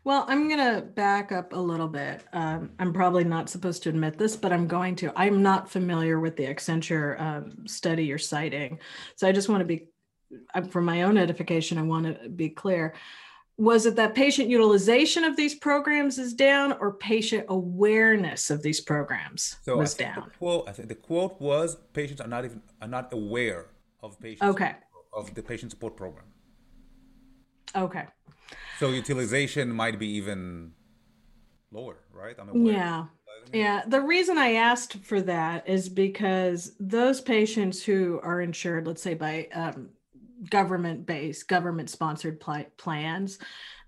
Well, 0.05 0.25
I'm 0.29 0.49
going 0.49 0.75
to 0.75 0.83
back 0.83 1.33
up 1.33 1.53
a 1.53 1.59
little 1.59 1.89
bit. 1.89 2.25
Um, 2.33 2.71
I'm 2.79 2.93
probably 2.93 3.25
not 3.25 3.49
supposed 3.49 3.83
to 3.83 3.89
admit 3.89 4.19
this, 4.19 4.37
but 4.37 4.53
I'm 4.53 4.69
going 4.69 4.95
to. 4.97 5.13
I'm 5.17 5.43
not 5.43 5.69
familiar 5.69 6.21
with 6.21 6.37
the 6.37 6.45
Accenture 6.45 7.21
um, 7.21 7.67
study 7.67 8.05
you're 8.05 8.19
citing. 8.19 8.79
So 9.17 9.27
I 9.27 9.33
just 9.33 9.49
want 9.49 9.63
to 9.63 9.65
be, 9.65 9.89
for 10.71 10.81
my 10.81 11.03
own 11.03 11.19
edification, 11.19 11.77
I 11.77 11.83
want 11.83 12.07
to 12.07 12.29
be 12.29 12.49
clear. 12.49 12.95
Was 13.59 13.87
it 13.87 13.97
that 13.97 14.15
patient 14.15 14.49
utilization 14.49 15.25
of 15.25 15.35
these 15.35 15.55
programs 15.55 16.19
is 16.19 16.35
down 16.35 16.75
or 16.75 16.93
patient 16.93 17.47
awareness 17.49 18.51
of 18.51 18.63
these 18.63 18.81
programs 18.81 19.57
so 19.63 19.77
was 19.77 19.95
down? 19.95 20.25
The 20.27 20.39
quote, 20.39 20.69
I 20.69 20.73
think 20.73 20.89
the 20.89 20.95
quote 20.95 21.41
was 21.41 21.77
patients 21.95 22.21
are 22.21 22.29
not 22.29 22.45
even 22.45 22.63
are 22.83 22.89
not 22.89 23.13
aware 23.13 23.71
of 24.03 24.21
patients 24.21 24.43
okay. 24.43 24.75
of 25.13 25.35
the 25.35 25.43
patient 25.43 25.71
support 25.73 25.97
program. 25.97 26.27
Okay. 27.75 28.05
So 28.79 28.91
utilization 28.91 29.73
might 29.73 29.99
be 29.99 30.09
even 30.17 30.73
lower, 31.73 31.97
right? 32.13 32.37
yeah. 32.55 33.07
Yeah. 33.53 33.83
The 33.87 34.01
reason 34.01 34.39
I 34.39 34.55
asked 34.55 34.99
for 34.99 35.21
that 35.23 35.69
is 35.69 35.89
because 35.89 36.73
those 36.81 37.21
patients 37.21 37.83
who 37.83 38.21
are 38.23 38.41
insured, 38.41 38.87
let's 38.87 39.03
say 39.03 39.15
by 39.15 39.49
um, 39.55 39.91
government 40.51 41.07
based, 41.07 41.49
government 41.49 41.91
sponsored 41.91 42.41
pl- 42.41 42.67
plans, 42.77 43.39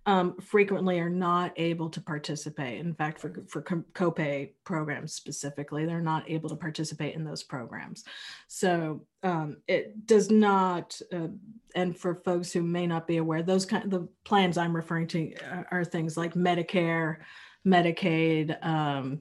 um, 0.08 0.36
frequently 0.40 0.98
are 1.00 1.10
not 1.10 1.52
able 1.56 1.90
to 1.90 2.00
participate. 2.00 2.80
In 2.80 2.94
fact, 2.94 3.20
for, 3.20 3.44
for 3.46 3.60
copay 3.60 4.52
programs 4.64 5.12
specifically, 5.12 5.84
they're 5.84 6.00
not 6.00 6.30
able 6.30 6.48
to 6.48 6.56
participate 6.56 7.14
in 7.14 7.24
those 7.24 7.42
programs. 7.42 8.04
So 8.46 9.04
um, 9.22 9.58
it 9.68 10.06
does 10.06 10.30
not, 10.30 10.98
uh, 11.12 11.28
and 11.74 11.94
for 11.94 12.14
folks 12.14 12.50
who 12.50 12.62
may 12.62 12.86
not 12.86 13.06
be 13.06 13.18
aware, 13.18 13.42
those 13.42 13.66
kind 13.66 13.84
of 13.84 13.90
the 13.90 14.08
plans 14.24 14.56
I'm 14.56 14.74
referring 14.74 15.08
to 15.08 15.34
are, 15.44 15.66
are 15.70 15.84
things 15.84 16.16
like 16.16 16.32
Medicare, 16.32 17.18
Medicaid, 17.66 18.64
um, 18.64 19.20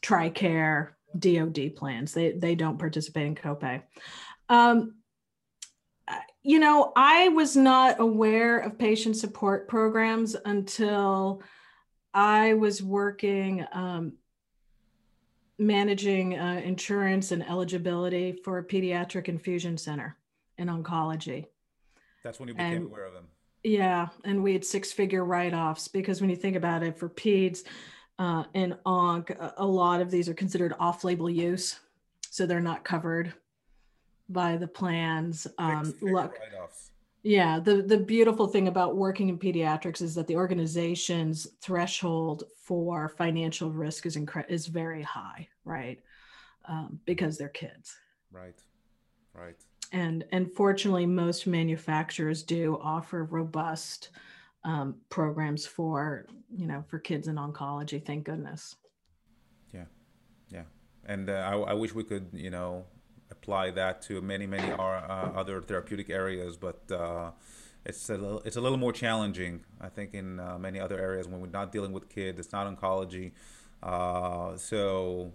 TRICARE, 0.00 0.92
DOD 1.18 1.76
plans. 1.76 2.14
They, 2.14 2.32
they 2.32 2.54
don't 2.54 2.78
participate 2.78 3.26
in 3.26 3.34
copay. 3.34 3.82
Um, 4.48 4.94
you 6.46 6.60
know, 6.60 6.92
I 6.94 7.28
was 7.30 7.56
not 7.56 7.98
aware 7.98 8.60
of 8.60 8.78
patient 8.78 9.16
support 9.16 9.66
programs 9.66 10.36
until 10.44 11.42
I 12.14 12.54
was 12.54 12.80
working 12.80 13.66
um, 13.72 14.12
managing 15.58 16.38
uh, 16.38 16.60
insurance 16.64 17.32
and 17.32 17.42
eligibility 17.42 18.38
for 18.44 18.58
a 18.58 18.64
pediatric 18.64 19.28
infusion 19.28 19.76
center 19.76 20.16
in 20.56 20.68
oncology. 20.68 21.46
That's 22.22 22.38
when 22.38 22.48
you 22.48 22.54
became 22.54 22.72
and, 22.74 22.86
aware 22.86 23.06
of 23.06 23.14
them. 23.14 23.26
Yeah, 23.64 24.06
and 24.24 24.40
we 24.40 24.52
had 24.52 24.64
six-figure 24.64 25.24
write-offs 25.24 25.88
because 25.88 26.20
when 26.20 26.30
you 26.30 26.36
think 26.36 26.54
about 26.54 26.84
it, 26.84 26.96
for 26.96 27.08
peds 27.08 27.64
uh, 28.20 28.44
and 28.54 28.76
onc, 28.86 29.36
a 29.56 29.66
lot 29.66 30.00
of 30.00 30.12
these 30.12 30.28
are 30.28 30.34
considered 30.34 30.74
off-label 30.78 31.28
use, 31.28 31.80
so 32.30 32.46
they're 32.46 32.60
not 32.60 32.84
covered 32.84 33.34
by 34.28 34.56
the 34.56 34.68
plans. 34.68 35.46
Um, 35.58 35.94
look, 36.00 36.38
yeah, 37.22 37.58
the 37.58 37.82
the 37.82 37.98
beautiful 37.98 38.46
thing 38.46 38.68
about 38.68 38.96
working 38.96 39.28
in 39.28 39.38
pediatrics 39.38 40.00
is 40.00 40.14
that 40.14 40.26
the 40.26 40.36
organization's 40.36 41.48
threshold 41.60 42.44
for 42.62 43.08
financial 43.08 43.72
risk 43.72 44.06
is 44.06 44.16
incre- 44.16 44.48
is 44.48 44.66
very 44.66 45.02
high, 45.02 45.48
right? 45.64 46.00
Um, 46.66 47.00
because 47.04 47.36
they're 47.36 47.48
kids. 47.48 47.96
Right, 48.30 48.60
right. 49.34 49.56
And 49.92 50.24
and 50.32 50.52
fortunately, 50.52 51.06
most 51.06 51.46
manufacturers 51.46 52.42
do 52.42 52.78
offer 52.82 53.24
robust 53.24 54.10
um, 54.64 54.96
programs 55.08 55.66
for 55.66 56.26
you 56.56 56.66
know 56.66 56.84
for 56.88 56.98
kids 56.98 57.28
in 57.28 57.36
oncology. 57.36 58.04
Thank 58.04 58.24
goodness. 58.24 58.76
Yeah, 59.72 59.84
yeah. 60.50 60.64
And 61.04 61.30
uh, 61.30 61.32
I, 61.32 61.70
I 61.70 61.72
wish 61.72 61.94
we 61.94 62.04
could 62.04 62.28
you 62.32 62.50
know 62.50 62.84
apply 63.30 63.70
that 63.72 64.02
to 64.02 64.20
many 64.20 64.46
many 64.46 64.70
uh, 64.72 64.82
other 64.82 65.60
therapeutic 65.62 66.10
areas, 66.10 66.56
but 66.56 66.80
uh, 66.90 67.30
it's 67.84 68.08
a 68.10 68.16
little, 68.16 68.40
it's 68.44 68.56
a 68.56 68.60
little 68.60 68.78
more 68.78 68.92
challenging, 68.92 69.64
I 69.80 69.88
think, 69.88 70.14
in 70.14 70.40
uh, 70.40 70.58
many 70.58 70.80
other 70.80 70.98
areas 70.98 71.28
when 71.28 71.40
we're 71.40 71.48
not 71.48 71.72
dealing 71.72 71.92
with 71.92 72.08
kids. 72.08 72.38
It's 72.38 72.52
not 72.52 72.66
oncology, 72.66 73.32
uh, 73.82 74.56
so 74.56 75.32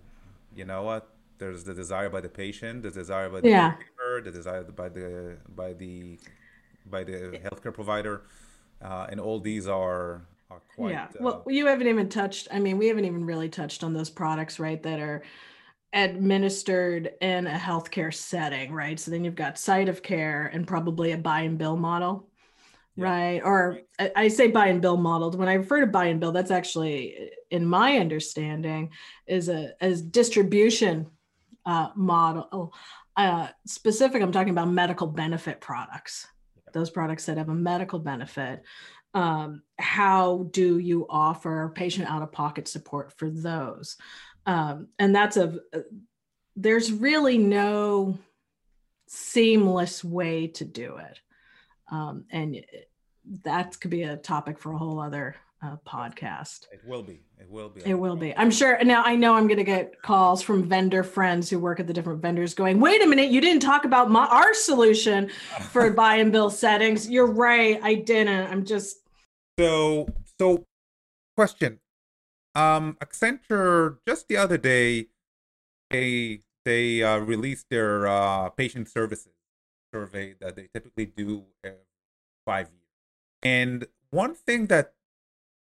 you 0.55 0.65
know 0.65 0.83
what? 0.83 1.09
There's 1.37 1.63
the 1.63 1.73
desire 1.73 2.09
by 2.09 2.21
the 2.21 2.29
patient, 2.29 2.83
the 2.83 2.91
desire 2.91 3.29
by 3.29 3.41
the 3.41 3.49
yeah. 3.49 3.75
caregiver, 3.99 4.23
the 4.23 4.31
desire 4.31 4.63
by 4.63 4.89
the 4.89 5.37
by 5.55 5.73
the 5.73 6.19
by 6.85 7.03
the 7.03 7.39
healthcare 7.43 7.73
provider, 7.73 8.23
uh, 8.81 9.07
and 9.09 9.19
all 9.19 9.39
these 9.39 9.67
are 9.67 10.21
Quite, 10.75 10.91
yeah. 10.91 11.07
Well, 11.19 11.43
uh, 11.47 11.49
you 11.49 11.67
haven't 11.67 11.87
even 11.87 12.09
touched. 12.09 12.47
I 12.51 12.59
mean, 12.59 12.77
we 12.77 12.87
haven't 12.87 13.05
even 13.05 13.25
really 13.25 13.49
touched 13.49 13.83
on 13.83 13.93
those 13.93 14.09
products, 14.09 14.59
right? 14.59 14.81
That 14.83 14.99
are 14.99 15.21
administered 15.93 17.11
in 17.21 17.47
a 17.47 17.57
healthcare 17.57 18.13
setting, 18.13 18.71
right? 18.71 18.99
So 18.99 19.11
then 19.11 19.23
you've 19.23 19.35
got 19.35 19.57
site 19.57 19.89
of 19.89 20.01
care 20.01 20.49
and 20.53 20.65
probably 20.65 21.11
a 21.11 21.17
buy 21.17 21.41
and 21.41 21.57
bill 21.57 21.75
model, 21.75 22.29
yeah. 22.95 23.05
right? 23.05 23.41
Or 23.43 23.81
I, 23.99 24.11
I 24.15 24.27
say 24.29 24.47
buy 24.47 24.67
and 24.67 24.81
bill 24.81 24.97
modeled. 24.97 25.37
When 25.37 25.49
I 25.49 25.55
refer 25.55 25.81
to 25.81 25.87
buy 25.87 26.05
and 26.05 26.19
bill, 26.19 26.31
that's 26.31 26.51
actually, 26.51 27.31
in 27.49 27.65
my 27.65 27.97
understanding, 27.97 28.91
is 29.27 29.49
a 29.49 29.73
as 29.81 30.01
distribution 30.01 31.07
uh, 31.65 31.89
model. 31.95 32.73
Uh, 33.17 33.49
specific, 33.65 34.21
I'm 34.21 34.31
talking 34.31 34.51
about 34.51 34.69
medical 34.69 35.07
benefit 35.07 35.59
products. 35.59 36.25
Yeah. 36.55 36.71
Those 36.73 36.89
products 36.89 37.25
that 37.25 37.37
have 37.37 37.49
a 37.49 37.53
medical 37.53 37.99
benefit. 37.99 38.63
Um, 39.13 39.63
how 39.77 40.47
do 40.51 40.77
you 40.77 41.05
offer 41.09 41.73
patient 41.75 42.09
out 42.09 42.21
of 42.21 42.31
pocket 42.31 42.69
support 42.69 43.11
for 43.17 43.29
those? 43.29 43.97
Um, 44.45 44.87
and 44.99 45.15
that's 45.15 45.37
a 45.37 45.59
there's 46.55 46.91
really 46.91 47.37
no 47.37 48.17
seamless 49.07 50.03
way 50.03 50.47
to 50.47 50.65
do 50.65 50.97
it. 50.97 51.19
Um, 51.91 52.25
and 52.31 52.63
that 53.43 53.79
could 53.79 53.91
be 53.91 54.03
a 54.03 54.17
topic 54.17 54.57
for 54.57 54.71
a 54.71 54.77
whole 54.77 54.99
other 54.99 55.35
uh, 55.63 55.75
podcast. 55.85 56.67
It 56.71 56.81
will 56.85 57.03
be. 57.03 57.19
It 57.39 57.49
will 57.49 57.69
be. 57.69 57.81
It 57.85 57.93
will 57.93 58.15
be. 58.15 58.35
I'm 58.35 58.49
sure 58.49 58.83
now 58.83 59.03
i 59.03 59.15
know 59.15 59.35
i'm 59.35 59.45
going 59.45 59.57
to 59.57 59.63
get 59.63 60.01
calls 60.01 60.41
from 60.41 60.67
vendor 60.67 61.03
friends 61.03 61.49
who 61.49 61.59
work 61.59 61.79
at 61.79 61.85
the 61.85 61.93
different 61.93 62.21
vendors 62.21 62.55
going 62.55 62.79
wait 62.79 63.03
a 63.03 63.07
minute 63.07 63.29
you 63.29 63.41
didn't 63.41 63.61
talk 63.61 63.85
about 63.85 64.09
my 64.09 64.25
our 64.25 64.53
solution 64.55 65.29
for 65.69 65.91
buy 66.01 66.15
and 66.15 66.31
bill 66.31 66.49
settings. 66.49 67.09
You're 67.09 67.31
right 67.31 67.79
i 67.83 67.95
didn't. 67.95 68.51
I'm 68.51 68.65
just 68.65 69.01
so 69.59 70.07
so 70.39 70.65
question 71.35 71.79
um, 72.55 72.97
Accenture 73.01 73.97
just 74.07 74.27
the 74.27 74.37
other 74.37 74.57
day, 74.57 75.07
they 75.89 76.41
they 76.65 77.03
uh, 77.03 77.17
released 77.19 77.67
their 77.69 78.07
uh, 78.07 78.49
patient 78.49 78.89
services 78.89 79.33
survey 79.93 80.35
that 80.39 80.55
they 80.55 80.69
typically 80.73 81.05
do 81.05 81.45
five 82.45 82.69
years. 82.69 82.81
And 83.43 83.87
one 84.11 84.35
thing 84.35 84.67
that 84.67 84.93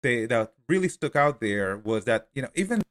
they 0.03 0.27
that 0.27 0.55
really 0.69 0.89
stuck 0.89 1.17
out 1.17 1.41
there 1.41 1.77
was 1.79 2.05
that 2.05 2.29
you 2.35 2.43
know 2.43 2.51
even 2.55 2.83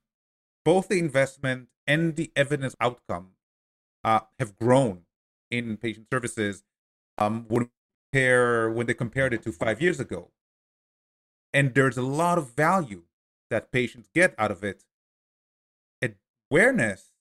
both 0.65 0.89
the 0.89 0.99
investment 0.99 1.69
and 1.87 2.15
the 2.15 2.31
evidence 2.35 2.75
outcome 2.79 3.31
uh, 4.03 4.21
have 4.39 4.57
grown 4.57 5.03
in 5.51 5.77
patient 5.77 6.07
services 6.11 6.63
um, 7.17 7.45
when 7.47 7.69
compare 8.11 8.69
when 8.71 8.87
they 8.87 8.93
compared 8.93 9.33
it 9.33 9.43
to 9.43 9.51
five 9.51 9.81
years 9.81 9.99
ago. 9.99 10.31
and 11.53 11.73
there's 11.73 11.97
a 11.97 12.01
lot 12.01 12.37
of 12.37 12.55
value 12.55 13.03
that 13.49 13.71
patients 13.71 14.09
get 14.13 14.33
out 14.37 14.51
of 14.51 14.63
it. 14.63 14.83
Awareness 16.49 17.11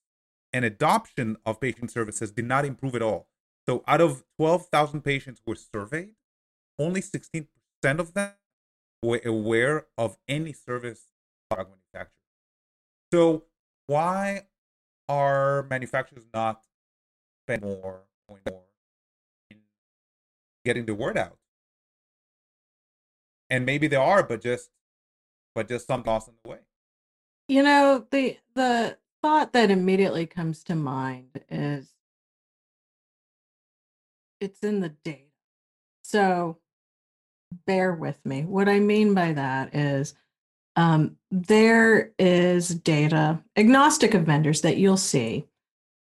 and 0.53 0.65
adoption 0.65 1.37
of 1.45 1.61
patient 1.61 1.91
services 1.91 2.31
did 2.31 2.45
not 2.45 2.65
improve 2.65 2.95
at 2.95 3.03
all. 3.03 3.27
So, 3.69 3.83
out 3.89 4.01
of 4.01 4.23
12,000 4.39 5.03
patients 5.03 5.41
who 5.45 5.51
were 5.51 5.57
surveyed, 5.57 6.15
only 6.79 7.01
16% 7.01 7.49
of 7.99 8.15
them 8.15 8.35
were 9.03 9.21
aware 9.25 9.87
of 9.99 10.17
any 10.29 10.53
service 10.53 11.07
manufacturer. 11.51 12.12
So, 13.12 13.45
why 13.89 14.47
are 15.09 15.67
manufacturers 15.69 16.25
not 16.33 16.62
spending 17.45 17.81
more, 17.83 18.03
more 18.29 18.62
in 19.51 19.57
getting 20.65 20.87
the 20.87 20.95
word 20.95 21.19
out? 21.19 21.39
And 23.51 23.67
maybe 23.67 23.89
they 23.89 23.97
are, 23.97 24.23
but 24.23 24.41
just 24.41 24.71
but 25.57 25.69
just 25.69 25.87
something 25.87 26.12
lost 26.12 26.29
in 26.29 26.35
the 26.45 26.51
way. 26.51 26.59
You 27.49 27.64
know, 27.64 28.07
the 28.11 28.37
the 28.55 28.99
thought 29.23 29.55
that 29.55 29.71
immediately 29.71 30.27
comes 30.27 30.62
to 30.64 30.77
mind 30.77 31.40
is 31.51 31.90
it's 34.38 34.61
in 34.61 34.81
the 34.81 34.90
data. 35.03 35.23
So 36.05 36.59
bear 37.66 37.95
with 37.95 38.25
me. 38.25 38.42
What 38.42 38.69
I 38.69 38.79
mean 38.81 39.14
by 39.14 39.33
that 39.33 39.75
is 39.75 40.14
um, 40.77 41.16
there 41.31 42.12
is 42.19 42.69
data 42.69 43.42
agnostic 43.57 44.12
of 44.12 44.25
vendors 44.25 44.61
that 44.61 44.77
you'll 44.77 44.99
see 44.99 45.47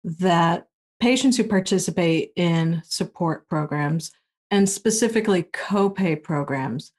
that 0.04 0.68
patients 1.00 1.38
who 1.38 1.44
participate 1.44 2.32
in 2.36 2.82
support 2.84 3.48
programs 3.48 4.12
and 4.50 4.68
specifically 4.68 5.42
copay 5.42 6.22
programs 6.22 6.92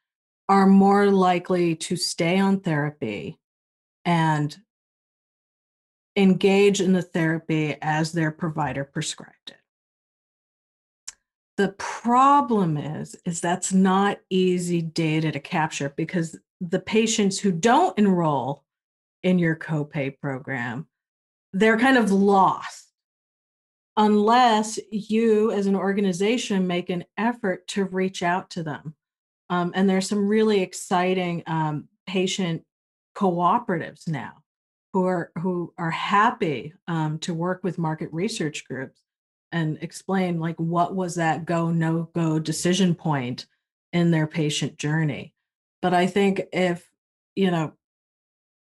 are 0.49 0.65
more 0.65 1.11
likely 1.11 1.75
to 1.75 1.95
stay 1.95 2.39
on 2.39 2.59
therapy 2.59 3.39
and 4.03 4.57
engage 6.15 6.81
in 6.81 6.91
the 6.91 7.03
therapy 7.03 7.77
as 7.81 8.11
their 8.11 8.31
provider 8.31 8.83
prescribed 8.83 9.51
it. 9.51 9.55
The 11.57 11.69
problem 11.77 12.77
is 12.77 13.15
is 13.25 13.39
that's 13.39 13.71
not 13.73 14.19
easy 14.29 14.81
data 14.81 15.31
to 15.31 15.39
capture 15.39 15.93
because 15.95 16.37
the 16.59 16.79
patients 16.79 17.39
who 17.39 17.51
don't 17.51 17.97
enroll 17.97 18.63
in 19.23 19.37
your 19.37 19.55
copay 19.55 20.17
program 20.19 20.87
they're 21.53 21.79
kind 21.79 21.97
of 21.97 22.11
lost 22.11 22.87
unless 23.97 24.79
you 24.91 25.51
as 25.51 25.67
an 25.67 25.75
organization 25.75 26.65
make 26.65 26.89
an 26.89 27.03
effort 27.17 27.67
to 27.67 27.85
reach 27.85 28.23
out 28.23 28.49
to 28.51 28.63
them 28.63 28.95
um, 29.49 29.71
and 29.75 29.89
there's 29.89 30.07
some 30.07 30.27
really 30.27 30.61
exciting 30.61 31.43
um, 31.47 31.87
patient 32.07 32.63
cooperatives 33.15 34.07
now 34.07 34.33
who 34.93 35.05
are 35.05 35.31
who 35.37 35.73
are 35.77 35.91
happy 35.91 36.73
um, 36.87 37.19
to 37.19 37.33
work 37.33 37.63
with 37.63 37.77
market 37.77 38.09
research 38.11 38.67
groups 38.67 39.01
and 39.51 39.77
explain 39.81 40.39
like 40.39 40.55
what 40.57 40.95
was 40.95 41.15
that 41.15 41.45
go 41.45 41.69
no 41.69 42.09
go 42.13 42.39
decision 42.39 42.95
point 42.95 43.45
in 43.93 44.11
their 44.11 44.27
patient 44.27 44.77
journey. 44.77 45.33
But 45.81 45.93
i 45.93 46.07
think 46.07 46.41
if 46.51 46.89
you 47.35 47.51
know 47.51 47.73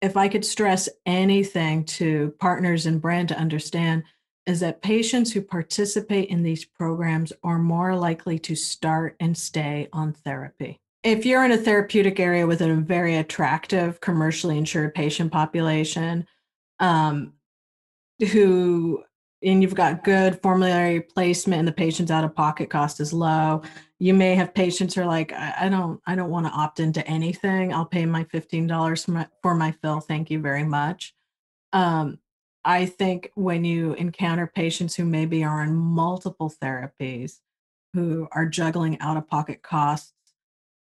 if 0.00 0.16
i 0.16 0.28
could 0.28 0.44
stress 0.44 0.88
anything 1.06 1.84
to 1.84 2.34
partners 2.40 2.86
and 2.86 3.00
brand 3.00 3.28
to 3.28 3.38
understand 3.38 4.04
is 4.46 4.60
that 4.60 4.82
patients 4.82 5.32
who 5.32 5.40
participate 5.40 6.28
in 6.28 6.42
these 6.42 6.64
programs 6.64 7.32
are 7.44 7.58
more 7.58 7.96
likely 7.96 8.38
to 8.40 8.54
start 8.54 9.16
and 9.20 9.36
stay 9.36 9.88
on 9.92 10.12
therapy. 10.12 10.80
If 11.02 11.26
you're 11.26 11.44
in 11.44 11.52
a 11.52 11.56
therapeutic 11.56 12.20
area 12.20 12.46
with 12.46 12.60
a 12.60 12.74
very 12.74 13.16
attractive 13.16 14.00
commercially 14.00 14.58
insured 14.58 14.94
patient 14.94 15.32
population 15.32 16.26
um, 16.78 17.34
who 18.32 19.02
and 19.44 19.60
you've 19.60 19.74
got 19.74 20.04
good 20.04 20.40
formulary 20.40 21.00
placement 21.00 21.58
and 21.58 21.66
the 21.66 21.72
patient's 21.72 22.12
out 22.12 22.22
of 22.22 22.34
pocket 22.34 22.70
cost 22.70 23.00
is 23.00 23.12
low 23.12 23.60
you 23.98 24.14
may 24.14 24.36
have 24.36 24.54
patients 24.54 24.94
who 24.94 25.00
are 25.00 25.06
like 25.06 25.32
i, 25.32 25.68
don't 25.68 26.00
i 26.06 26.14
don't 26.14 26.30
want 26.30 26.46
to 26.46 26.52
opt 26.52 26.80
into 26.80 27.06
anything. 27.06 27.72
I'll 27.72 27.86
pay 27.86 28.04
my 28.04 28.24
$15 28.24 29.04
for 29.04 29.10
my, 29.12 29.28
for 29.42 29.54
my 29.54 29.70
fill. 29.70 30.00
Thank 30.00 30.30
you 30.30 30.40
very 30.40 30.64
much. 30.64 31.14
Um, 31.72 32.18
i 32.64 32.86
think 32.86 33.30
when 33.34 33.64
you 33.64 33.94
encounter 33.94 34.46
patients 34.46 34.94
who 34.94 35.04
maybe 35.04 35.44
are 35.44 35.62
on 35.62 35.74
multiple 35.74 36.52
therapies 36.62 37.38
who 37.94 38.28
are 38.32 38.46
juggling 38.46 38.98
out 39.00 39.16
of 39.16 39.28
pocket 39.28 39.62
costs 39.62 40.12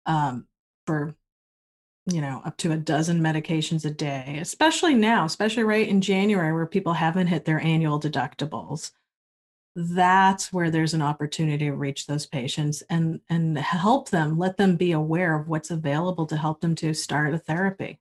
um, 0.06 0.46
for 0.86 1.16
you 2.06 2.22
know 2.22 2.42
up 2.46 2.58
to 2.58 2.72
a 2.72 2.78
dozen 2.78 3.20
medications 3.22 3.86
a 3.86 3.92
day 3.92 4.38
especially 4.42 4.96
now 4.96 5.26
especially 5.26 5.64
right 5.64 5.88
in 5.88 6.02
january 6.02 6.54
where 6.54 6.66
people 6.66 6.94
haven't 6.94 7.28
hit 7.28 7.46
their 7.46 7.60
annual 7.60 8.00
deductibles 8.00 8.92
that's 9.76 10.52
where 10.52 10.72
there's 10.72 10.94
an 10.94 11.02
opportunity 11.02 11.66
to 11.66 11.72
reach 11.72 12.08
those 12.08 12.26
patients 12.26 12.82
and 12.90 13.22
and 13.30 13.58
help 13.58 14.10
them 14.10 14.38
let 14.38 14.58
them 14.58 14.76
be 14.76 14.92
aware 14.92 15.40
of 15.40 15.48
what's 15.48 15.72
available 15.72 16.26
to 16.26 16.38
help 16.38 16.62
them 16.62 16.76
to 16.76 16.94
start 16.94 17.34
a 17.34 17.38
therapy 17.38 18.00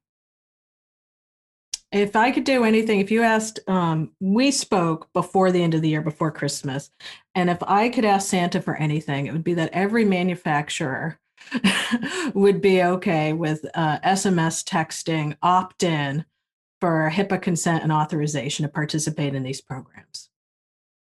if 1.92 2.16
i 2.16 2.31
could 2.31 2.44
do 2.44 2.64
anything 2.64 3.01
if 3.01 3.11
you 3.11 3.22
asked 3.22 3.61
um, 3.68 4.11
we 4.20 4.51
spoke 4.51 5.12
before 5.12 5.51
the 5.51 5.62
end 5.62 5.74
of 5.74 5.83
the 5.83 5.88
year 5.88 6.03
before 6.03 6.31
christmas 6.31 6.90
and 7.35 7.48
if 7.48 7.59
i 7.62 7.88
could 7.88 8.05
ask 8.05 8.29
santa 8.29 8.61
for 8.61 8.77
anything 8.77 9.27
it 9.27 9.33
would 9.33 9.44
be 9.44 9.55
that 9.55 9.70
every 9.72 10.05
manufacturer 10.05 11.18
would 12.35 12.61
be 12.61 12.83
okay 12.83 13.33
with 13.33 13.64
uh, 13.74 13.98
SMS 14.01 14.64
texting 14.64 15.37
opt 15.42 15.83
in 15.83 16.24
for 16.81 17.11
HIPAA 17.12 17.40
consent 17.40 17.83
and 17.83 17.92
authorization 17.92 18.64
to 18.64 18.68
participate 18.68 19.35
in 19.35 19.42
these 19.42 19.61
programs. 19.61 20.31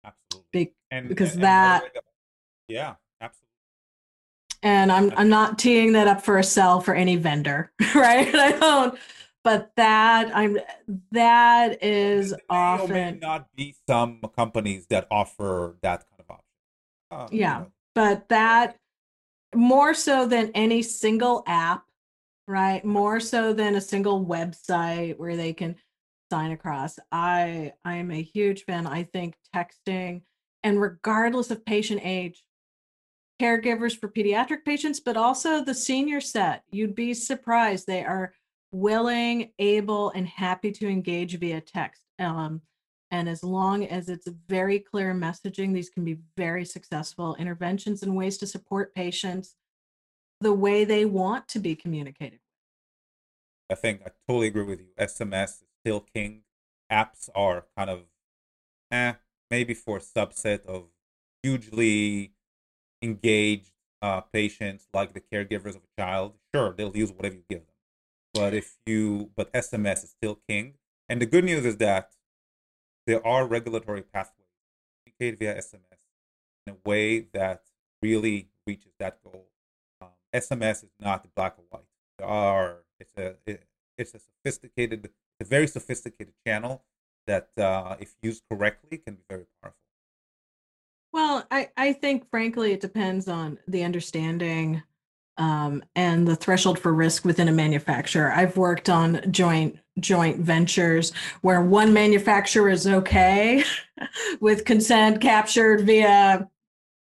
Absolutely. 0.04 0.47
Be- 0.52 0.73
and, 0.91 1.10
because 1.10 1.36
and, 1.36 1.43
that. 1.43 1.84
And 1.84 2.04
yeah, 2.67 2.95
absolutely. 3.21 3.47
And 4.63 4.91
I'm 4.91 5.13
I'm 5.15 5.30
not 5.30 5.60
teeing 5.60 5.93
that 5.93 6.08
up 6.08 6.23
for 6.23 6.38
a 6.38 6.43
sell 6.43 6.82
for 6.82 6.95
any 6.95 7.15
vendor, 7.15 7.71
right? 7.95 8.34
I 8.34 8.52
don't. 8.54 8.97
But 9.48 9.72
that 9.78 10.30
I'm 10.36 10.58
that 11.14 11.82
is 11.82 12.32
there 12.32 12.40
often 12.50 12.92
may 12.92 13.12
not 13.14 13.48
be 13.56 13.74
some 13.88 14.20
companies 14.36 14.88
that 14.88 15.08
offer 15.10 15.78
that 15.82 16.04
kind 16.10 16.20
of 16.20 16.32
option. 16.32 16.44
Uh, 17.10 17.28
yeah, 17.32 17.54
you 17.54 17.64
know. 17.64 17.72
but 17.96 18.28
that 18.28 18.78
more 19.56 19.94
so 19.94 20.28
than 20.28 20.52
any 20.54 20.82
single 20.82 21.46
app, 21.48 21.86
right? 22.46 22.84
More 22.84 23.22
so 23.22 23.54
than 23.54 23.76
a 23.76 23.80
single 23.80 24.26
website 24.26 25.18
where 25.18 25.38
they 25.38 25.54
can 25.54 25.78
sign 26.30 26.52
across. 26.52 27.00
I 27.14 27.72
I 27.86 27.96
am 27.96 28.12
a 28.12 28.22
huge 28.22 28.66
fan. 28.66 28.86
I 28.86 29.04
think 29.04 29.38
texting 29.56 30.24
and 30.62 30.82
regardless 30.82 31.52
of 31.52 31.66
patient 31.66 32.02
age, 32.04 32.44
caregivers 33.42 33.98
for 33.98 34.10
pediatric 34.10 34.66
patients, 34.66 35.00
but 35.00 35.16
also 35.16 35.64
the 35.64 35.74
senior 35.74 36.20
set, 36.20 36.64
you'd 36.70 36.96
be 36.96 37.14
surprised 37.14 37.88
they 37.88 38.04
are 38.04 38.34
willing, 38.72 39.52
able, 39.60 40.12
and 40.12 40.28
happy 40.28 40.72
to 40.72 40.88
engage 40.88 41.38
via 41.40 41.62
text. 41.62 42.04
Um, 42.20 42.62
and 43.12 43.30
as 43.30 43.44
long 43.44 43.86
as 43.86 44.10
it's 44.10 44.28
very 44.48 44.80
clear 44.80 45.14
messaging, 45.14 45.74
these 45.74 45.90
can 45.90 46.04
be 46.04 46.18
very 46.36 46.66
successful 46.66 47.36
interventions 47.36 48.04
and 48.04 48.16
ways 48.16 48.38
to 48.40 48.48
support 48.48 48.94
patients 48.94 49.56
the 50.42 50.54
way 50.54 50.84
they 50.84 51.06
want 51.06 51.48
to 51.50 51.60
be 51.60 51.76
communicated. 51.76 52.40
I 53.70 53.76
think 53.76 54.02
I 54.06 54.12
totally 54.28 54.48
agree 54.48 54.64
with 54.64 54.80
you. 54.80 54.88
SMS 55.00 55.62
is 55.62 55.68
still 55.82 56.02
king. 56.02 56.44
Apps 56.92 57.30
are 57.36 57.66
kind 57.78 57.90
of, 57.90 58.04
eh, 58.92 59.14
maybe 59.50 59.74
for 59.74 59.98
a 59.98 60.02
subset 60.02 60.66
of 60.66 60.86
hugely 61.44 62.34
engaged 63.02 63.72
uh, 64.02 64.22
patients 64.22 64.88
like 64.94 65.14
the 65.14 65.22
caregivers 65.22 65.76
of 65.76 65.82
a 65.84 66.02
child. 66.02 66.34
Sure, 66.54 66.74
they'll 66.74 66.96
use 66.96 67.12
whatever 67.12 67.36
you 67.36 67.44
give 67.50 67.60
them. 67.60 67.77
But 68.38 68.54
if 68.54 68.78
you, 68.86 69.32
but 69.36 69.52
SMS 69.52 70.04
is 70.04 70.12
still 70.12 70.39
king. 70.47 70.76
And 71.10 71.19
the 71.19 71.26
good 71.26 71.43
news 71.43 71.65
is 71.65 71.78
that 71.78 72.12
there 73.08 73.26
are 73.26 73.47
regulatory 73.47 74.04
pathways 74.04 74.47
communicate 75.19 75.39
via 75.39 75.56
SMS 75.56 75.97
in 76.67 76.73
a 76.73 76.89
way 76.89 77.28
that 77.34 77.63
really 78.02 78.50
reaches 78.67 78.91
that 79.00 79.23
goal. 79.23 79.47
Um, 80.02 80.10
SMS 80.34 80.84
is 80.84 80.91
not 81.00 81.26
black 81.36 81.56
or 81.58 81.63
white. 81.69 81.86
There 82.19 82.28
are 82.28 82.84
it's 83.00 83.13
a 83.17 83.36
it, 83.45 83.63
it's 83.97 84.13
a 84.13 84.19
sophisticated, 84.19 85.10
a 85.39 85.43
very 85.43 85.67
sophisticated 85.67 86.34
channel 86.45 86.84
that, 87.26 87.50
uh, 87.58 87.95
if 88.00 88.15
used 88.21 88.43
correctly, 88.50 89.00
can 89.00 89.15
be 89.15 89.23
very 89.30 89.45
powerful. 89.62 89.80
Well, 91.12 91.47
I 91.50 91.69
I 91.76 91.93
think 91.93 92.30
frankly 92.30 92.73
it 92.73 92.82
depends 92.82 93.28
on 93.28 93.58
the 93.67 93.84
understanding 93.84 94.84
um, 95.38 95.84
and 95.95 96.28
the 96.28 96.36
threshold 96.36 96.80
for 96.80 96.93
risk 96.93 97.26
within 97.26 97.47
a 97.47 97.52
manufacturer. 97.52 98.32
I've 98.32 98.58
worked 98.58 98.89
on 98.89 99.32
joint 99.32 99.80
joint 100.00 100.39
ventures 100.39 101.12
where 101.41 101.62
one 101.62 101.91
manufacturer 101.91 102.69
is 102.69 102.86
okay 102.86 103.63
with 104.39 104.63
consent 104.63 105.21
captured 105.21 105.82
via 105.82 106.47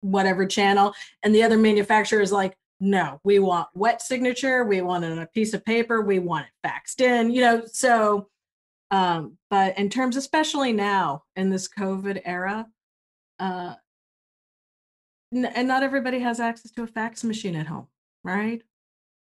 whatever 0.00 0.46
channel, 0.46 0.94
and 1.22 1.34
the 1.34 1.42
other 1.42 1.58
manufacturer 1.58 2.20
is 2.20 2.32
like, 2.32 2.56
no, 2.80 3.20
we 3.24 3.38
want 3.38 3.68
wet 3.74 4.02
signature, 4.02 4.64
we 4.64 4.80
want 4.80 5.04
it 5.04 5.12
on 5.12 5.20
a 5.20 5.26
piece 5.26 5.54
of 5.54 5.64
paper, 5.64 6.02
we 6.02 6.18
want 6.18 6.46
it 6.46 6.68
faxed 6.68 7.00
in, 7.00 7.30
you 7.30 7.40
know, 7.40 7.62
so 7.66 8.28
um, 8.90 9.38
but 9.50 9.76
in 9.76 9.90
terms, 9.90 10.16
especially 10.16 10.72
now 10.72 11.24
in 11.34 11.50
this 11.50 11.68
COVID 11.68 12.22
era, 12.24 12.66
uh, 13.40 13.74
and 15.32 15.66
not 15.66 15.82
everybody 15.82 16.20
has 16.20 16.38
access 16.38 16.70
to 16.72 16.84
a 16.84 16.86
fax 16.86 17.24
machine 17.24 17.56
at 17.56 17.66
home, 17.66 17.88
right? 18.24 18.62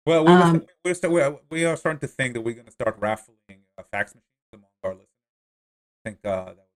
Well, 0.06 0.24
we, 0.24 0.32
um, 0.32 0.66
we're, 0.84 0.94
we're, 1.04 1.36
we 1.50 1.64
are 1.64 1.76
starting 1.76 2.00
to 2.00 2.08
think 2.08 2.34
that 2.34 2.40
we're 2.40 2.54
going 2.54 2.66
to 2.66 2.72
start 2.72 2.96
raffling 2.98 3.36
uh, 3.78 3.82
fax 3.92 4.14
machines 4.14 4.24
among 4.52 4.70
our 4.82 4.92
listeners. 4.92 5.08
I 6.04 6.08
think 6.08 6.18
uh, 6.24 6.44
that, 6.46 6.66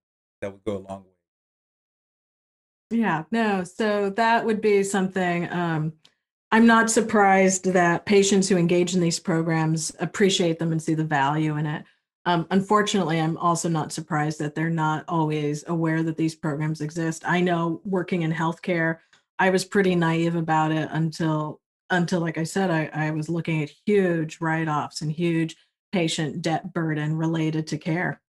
that 0.42 0.52
would 0.52 0.64
go 0.64 0.76
a 0.76 0.84
long 0.86 1.04
way. 1.04 2.98
Yeah, 2.98 3.24
no. 3.32 3.64
So 3.64 4.10
that 4.10 4.44
would 4.44 4.60
be 4.60 4.84
something. 4.84 5.50
Um, 5.52 5.92
I'm 6.52 6.66
not 6.66 6.88
surprised 6.88 7.64
that 7.72 8.06
patients 8.06 8.48
who 8.48 8.56
engage 8.56 8.94
in 8.94 9.00
these 9.00 9.18
programs 9.18 9.90
appreciate 9.98 10.60
them 10.60 10.70
and 10.70 10.80
see 10.80 10.94
the 10.94 11.04
value 11.04 11.56
in 11.56 11.66
it. 11.66 11.84
Um, 12.24 12.46
unfortunately, 12.50 13.20
I'm 13.20 13.36
also 13.38 13.68
not 13.68 13.92
surprised 13.92 14.38
that 14.38 14.54
they're 14.54 14.70
not 14.70 15.04
always 15.08 15.64
aware 15.66 16.02
that 16.04 16.16
these 16.16 16.34
programs 16.36 16.80
exist. 16.80 17.22
I 17.26 17.40
know 17.40 17.80
working 17.84 18.22
in 18.22 18.32
healthcare, 18.32 18.98
I 19.38 19.50
was 19.50 19.64
pretty 19.64 19.94
naive 19.94 20.36
about 20.36 20.70
it 20.70 20.88
until 20.92 21.60
until 21.90 22.20
like 22.20 22.38
I 22.38 22.44
said, 22.44 22.70
I, 22.70 22.90
I 22.92 23.10
was 23.10 23.28
looking 23.28 23.62
at 23.62 23.70
huge 23.86 24.38
write-offs 24.40 25.02
and 25.02 25.10
huge 25.10 25.56
patient 25.92 26.42
debt 26.42 26.72
burden 26.72 27.16
related 27.16 27.66
to 27.68 27.78
care. 27.78 28.20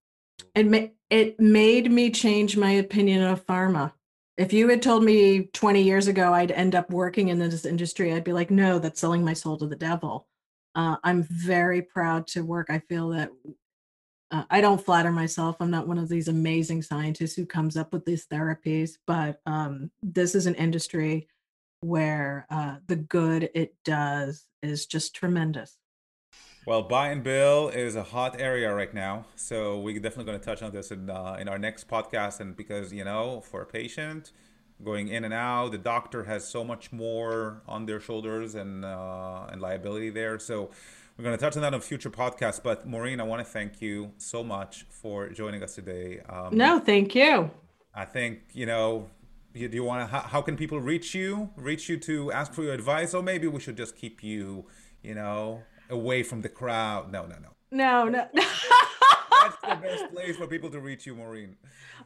It 0.54 0.66
ma- 0.66 0.88
it 1.10 1.40
made 1.40 1.90
me 1.90 2.10
change 2.10 2.56
my 2.56 2.72
opinion 2.72 3.22
of 3.22 3.46
pharma. 3.46 3.92
If 4.36 4.52
you 4.52 4.68
had 4.68 4.82
told 4.82 5.02
me 5.02 5.44
20 5.52 5.82
years 5.82 6.06
ago 6.06 6.32
I'd 6.32 6.52
end 6.52 6.74
up 6.74 6.90
working 6.90 7.28
in 7.28 7.38
this 7.38 7.64
industry, 7.64 8.12
I'd 8.12 8.24
be 8.24 8.32
like, 8.32 8.50
no, 8.50 8.78
that's 8.78 9.00
selling 9.00 9.24
my 9.24 9.32
soul 9.32 9.56
to 9.58 9.66
the 9.66 9.76
devil. 9.76 10.28
Uh, 10.74 10.96
I'm 11.02 11.24
very 11.24 11.82
proud 11.82 12.26
to 12.28 12.42
work. 12.42 12.70
I 12.70 12.78
feel 12.78 13.08
that 13.10 13.30
uh, 14.30 14.44
I 14.50 14.60
don't 14.60 14.84
flatter 14.84 15.10
myself. 15.10 15.56
I'm 15.58 15.70
not 15.70 15.88
one 15.88 15.98
of 15.98 16.08
these 16.08 16.28
amazing 16.28 16.82
scientists 16.82 17.34
who 17.34 17.46
comes 17.46 17.76
up 17.76 17.92
with 17.92 18.04
these 18.04 18.26
therapies, 18.26 18.92
but 19.06 19.40
um, 19.46 19.90
this 20.02 20.34
is 20.34 20.46
an 20.46 20.54
industry 20.54 21.28
where 21.80 22.46
uh, 22.50 22.76
the 22.86 22.96
good 22.96 23.50
it 23.54 23.74
does 23.84 24.46
is 24.62 24.86
just 24.86 25.14
tremendous. 25.14 25.76
Well, 26.66 26.82
buy 26.82 27.08
and 27.08 27.22
bill 27.22 27.70
is 27.70 27.96
a 27.96 28.02
hot 28.02 28.38
area 28.38 28.74
right 28.74 28.92
now, 28.92 29.24
so 29.36 29.78
we're 29.78 29.98
definitely 30.00 30.24
going 30.24 30.38
to 30.38 30.44
touch 30.44 30.62
on 30.62 30.70
this 30.70 30.90
in 30.90 31.08
uh, 31.08 31.38
in 31.40 31.48
our 31.48 31.58
next 31.58 31.88
podcast. 31.88 32.40
And 32.40 32.54
because 32.54 32.92
you 32.92 33.04
know, 33.04 33.40
for 33.40 33.62
a 33.62 33.66
patient 33.66 34.32
going 34.84 35.08
in 35.08 35.24
and 35.24 35.32
out, 35.32 35.72
the 35.72 35.78
doctor 35.78 36.24
has 36.24 36.46
so 36.46 36.64
much 36.64 36.92
more 36.92 37.62
on 37.66 37.86
their 37.86 38.00
shoulders 38.00 38.54
and 38.54 38.84
uh, 38.84 39.46
and 39.50 39.62
liability 39.62 40.10
there. 40.10 40.38
So 40.38 40.70
we're 41.16 41.24
going 41.24 41.38
to 41.38 41.42
touch 41.42 41.56
on 41.56 41.62
that 41.62 41.72
on 41.72 41.80
future 41.80 42.10
podcasts. 42.10 42.62
But 42.62 42.86
Maureen, 42.86 43.18
I 43.18 43.24
want 43.24 43.40
to 43.40 43.50
thank 43.50 43.80
you 43.80 44.12
so 44.18 44.44
much 44.44 44.84
for 44.90 45.30
joining 45.30 45.62
us 45.62 45.74
today. 45.74 46.20
Um, 46.28 46.54
no, 46.54 46.80
thank 46.80 47.14
you. 47.14 47.50
I 47.94 48.04
think 48.04 48.40
you 48.52 48.66
know. 48.66 49.08
Do 49.66 49.74
you 49.74 49.84
want 49.84 50.02
to? 50.02 50.06
How, 50.06 50.20
how 50.20 50.42
can 50.42 50.56
people 50.56 50.80
reach 50.80 51.14
you? 51.14 51.50
Reach 51.56 51.88
you 51.88 51.96
to 51.98 52.30
ask 52.30 52.52
for 52.52 52.62
your 52.62 52.74
advice, 52.74 53.14
or 53.14 53.22
maybe 53.22 53.48
we 53.48 53.58
should 53.58 53.76
just 53.76 53.96
keep 53.96 54.22
you, 54.22 54.66
you 55.02 55.14
know, 55.14 55.62
away 55.90 56.22
from 56.22 56.42
the 56.42 56.48
crowd. 56.48 57.10
No, 57.10 57.26
no, 57.26 57.36
no. 57.40 57.48
No, 57.70 58.08
no. 58.08 58.26
That's 58.34 59.56
the 59.62 59.76
best 59.82 60.14
place 60.14 60.36
for 60.36 60.46
people 60.46 60.70
to 60.70 60.80
reach 60.80 61.04
you, 61.06 61.14
Maureen. 61.14 61.56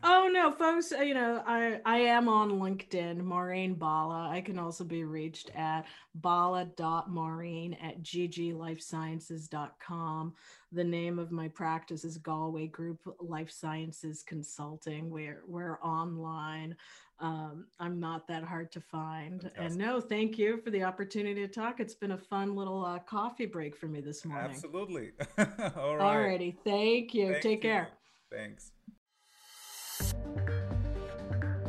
Oh 0.02 0.28
no, 0.32 0.50
folks, 0.50 0.90
uh, 0.92 1.02
you 1.02 1.14
know, 1.14 1.40
I 1.46 1.80
I 1.84 1.98
am 1.98 2.28
on 2.28 2.50
LinkedIn, 2.52 3.22
Maureen 3.22 3.74
Bala. 3.74 4.30
I 4.30 4.40
can 4.40 4.58
also 4.58 4.82
be 4.82 5.04
reached 5.04 5.50
at 5.54 5.86
bala.maureen 6.16 7.74
at 7.74 8.02
gglifesciences.com. 8.02 10.34
The 10.72 10.84
name 10.84 11.18
of 11.18 11.30
my 11.30 11.48
practice 11.48 12.04
is 12.04 12.16
Galway 12.18 12.66
Group 12.66 13.00
Life 13.20 13.50
Sciences 13.50 14.22
Consulting. 14.22 15.10
We're 15.10 15.42
we're 15.46 15.78
online. 15.80 16.76
Um, 17.22 17.66
I'm 17.78 18.00
not 18.00 18.26
that 18.26 18.42
hard 18.42 18.72
to 18.72 18.80
find. 18.80 19.42
Fantastic. 19.42 19.64
And 19.64 19.76
no, 19.76 20.00
thank 20.00 20.38
you 20.38 20.56
for 20.56 20.70
the 20.70 20.82
opportunity 20.82 21.40
to 21.40 21.48
talk. 21.48 21.78
It's 21.78 21.94
been 21.94 22.10
a 22.10 22.18
fun 22.18 22.56
little 22.56 22.84
uh, 22.84 22.98
coffee 22.98 23.46
break 23.46 23.76
for 23.76 23.86
me 23.86 24.00
this 24.00 24.24
morning. 24.24 24.50
Absolutely. 24.50 25.12
All 25.38 25.96
right. 25.96 26.40
Alrighty. 26.40 26.56
Thank 26.64 27.14
you. 27.14 27.30
Thank 27.30 27.42
Take 27.42 27.64
you. 27.64 27.70
care. 27.70 27.88
Thanks. 28.30 28.72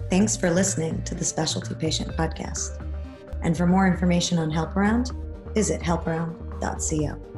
Thanks 0.10 0.36
for 0.36 0.50
listening 0.50 1.04
to 1.04 1.14
the 1.14 1.24
Specialty 1.24 1.76
Patient 1.76 2.18
Podcast. 2.18 2.84
And 3.44 3.56
for 3.56 3.68
more 3.68 3.88
information 3.88 4.40
on 4.40 4.50
Help 4.50 4.76
Around, 4.76 5.12
visit 5.54 5.82
helparound.co. 5.82 7.33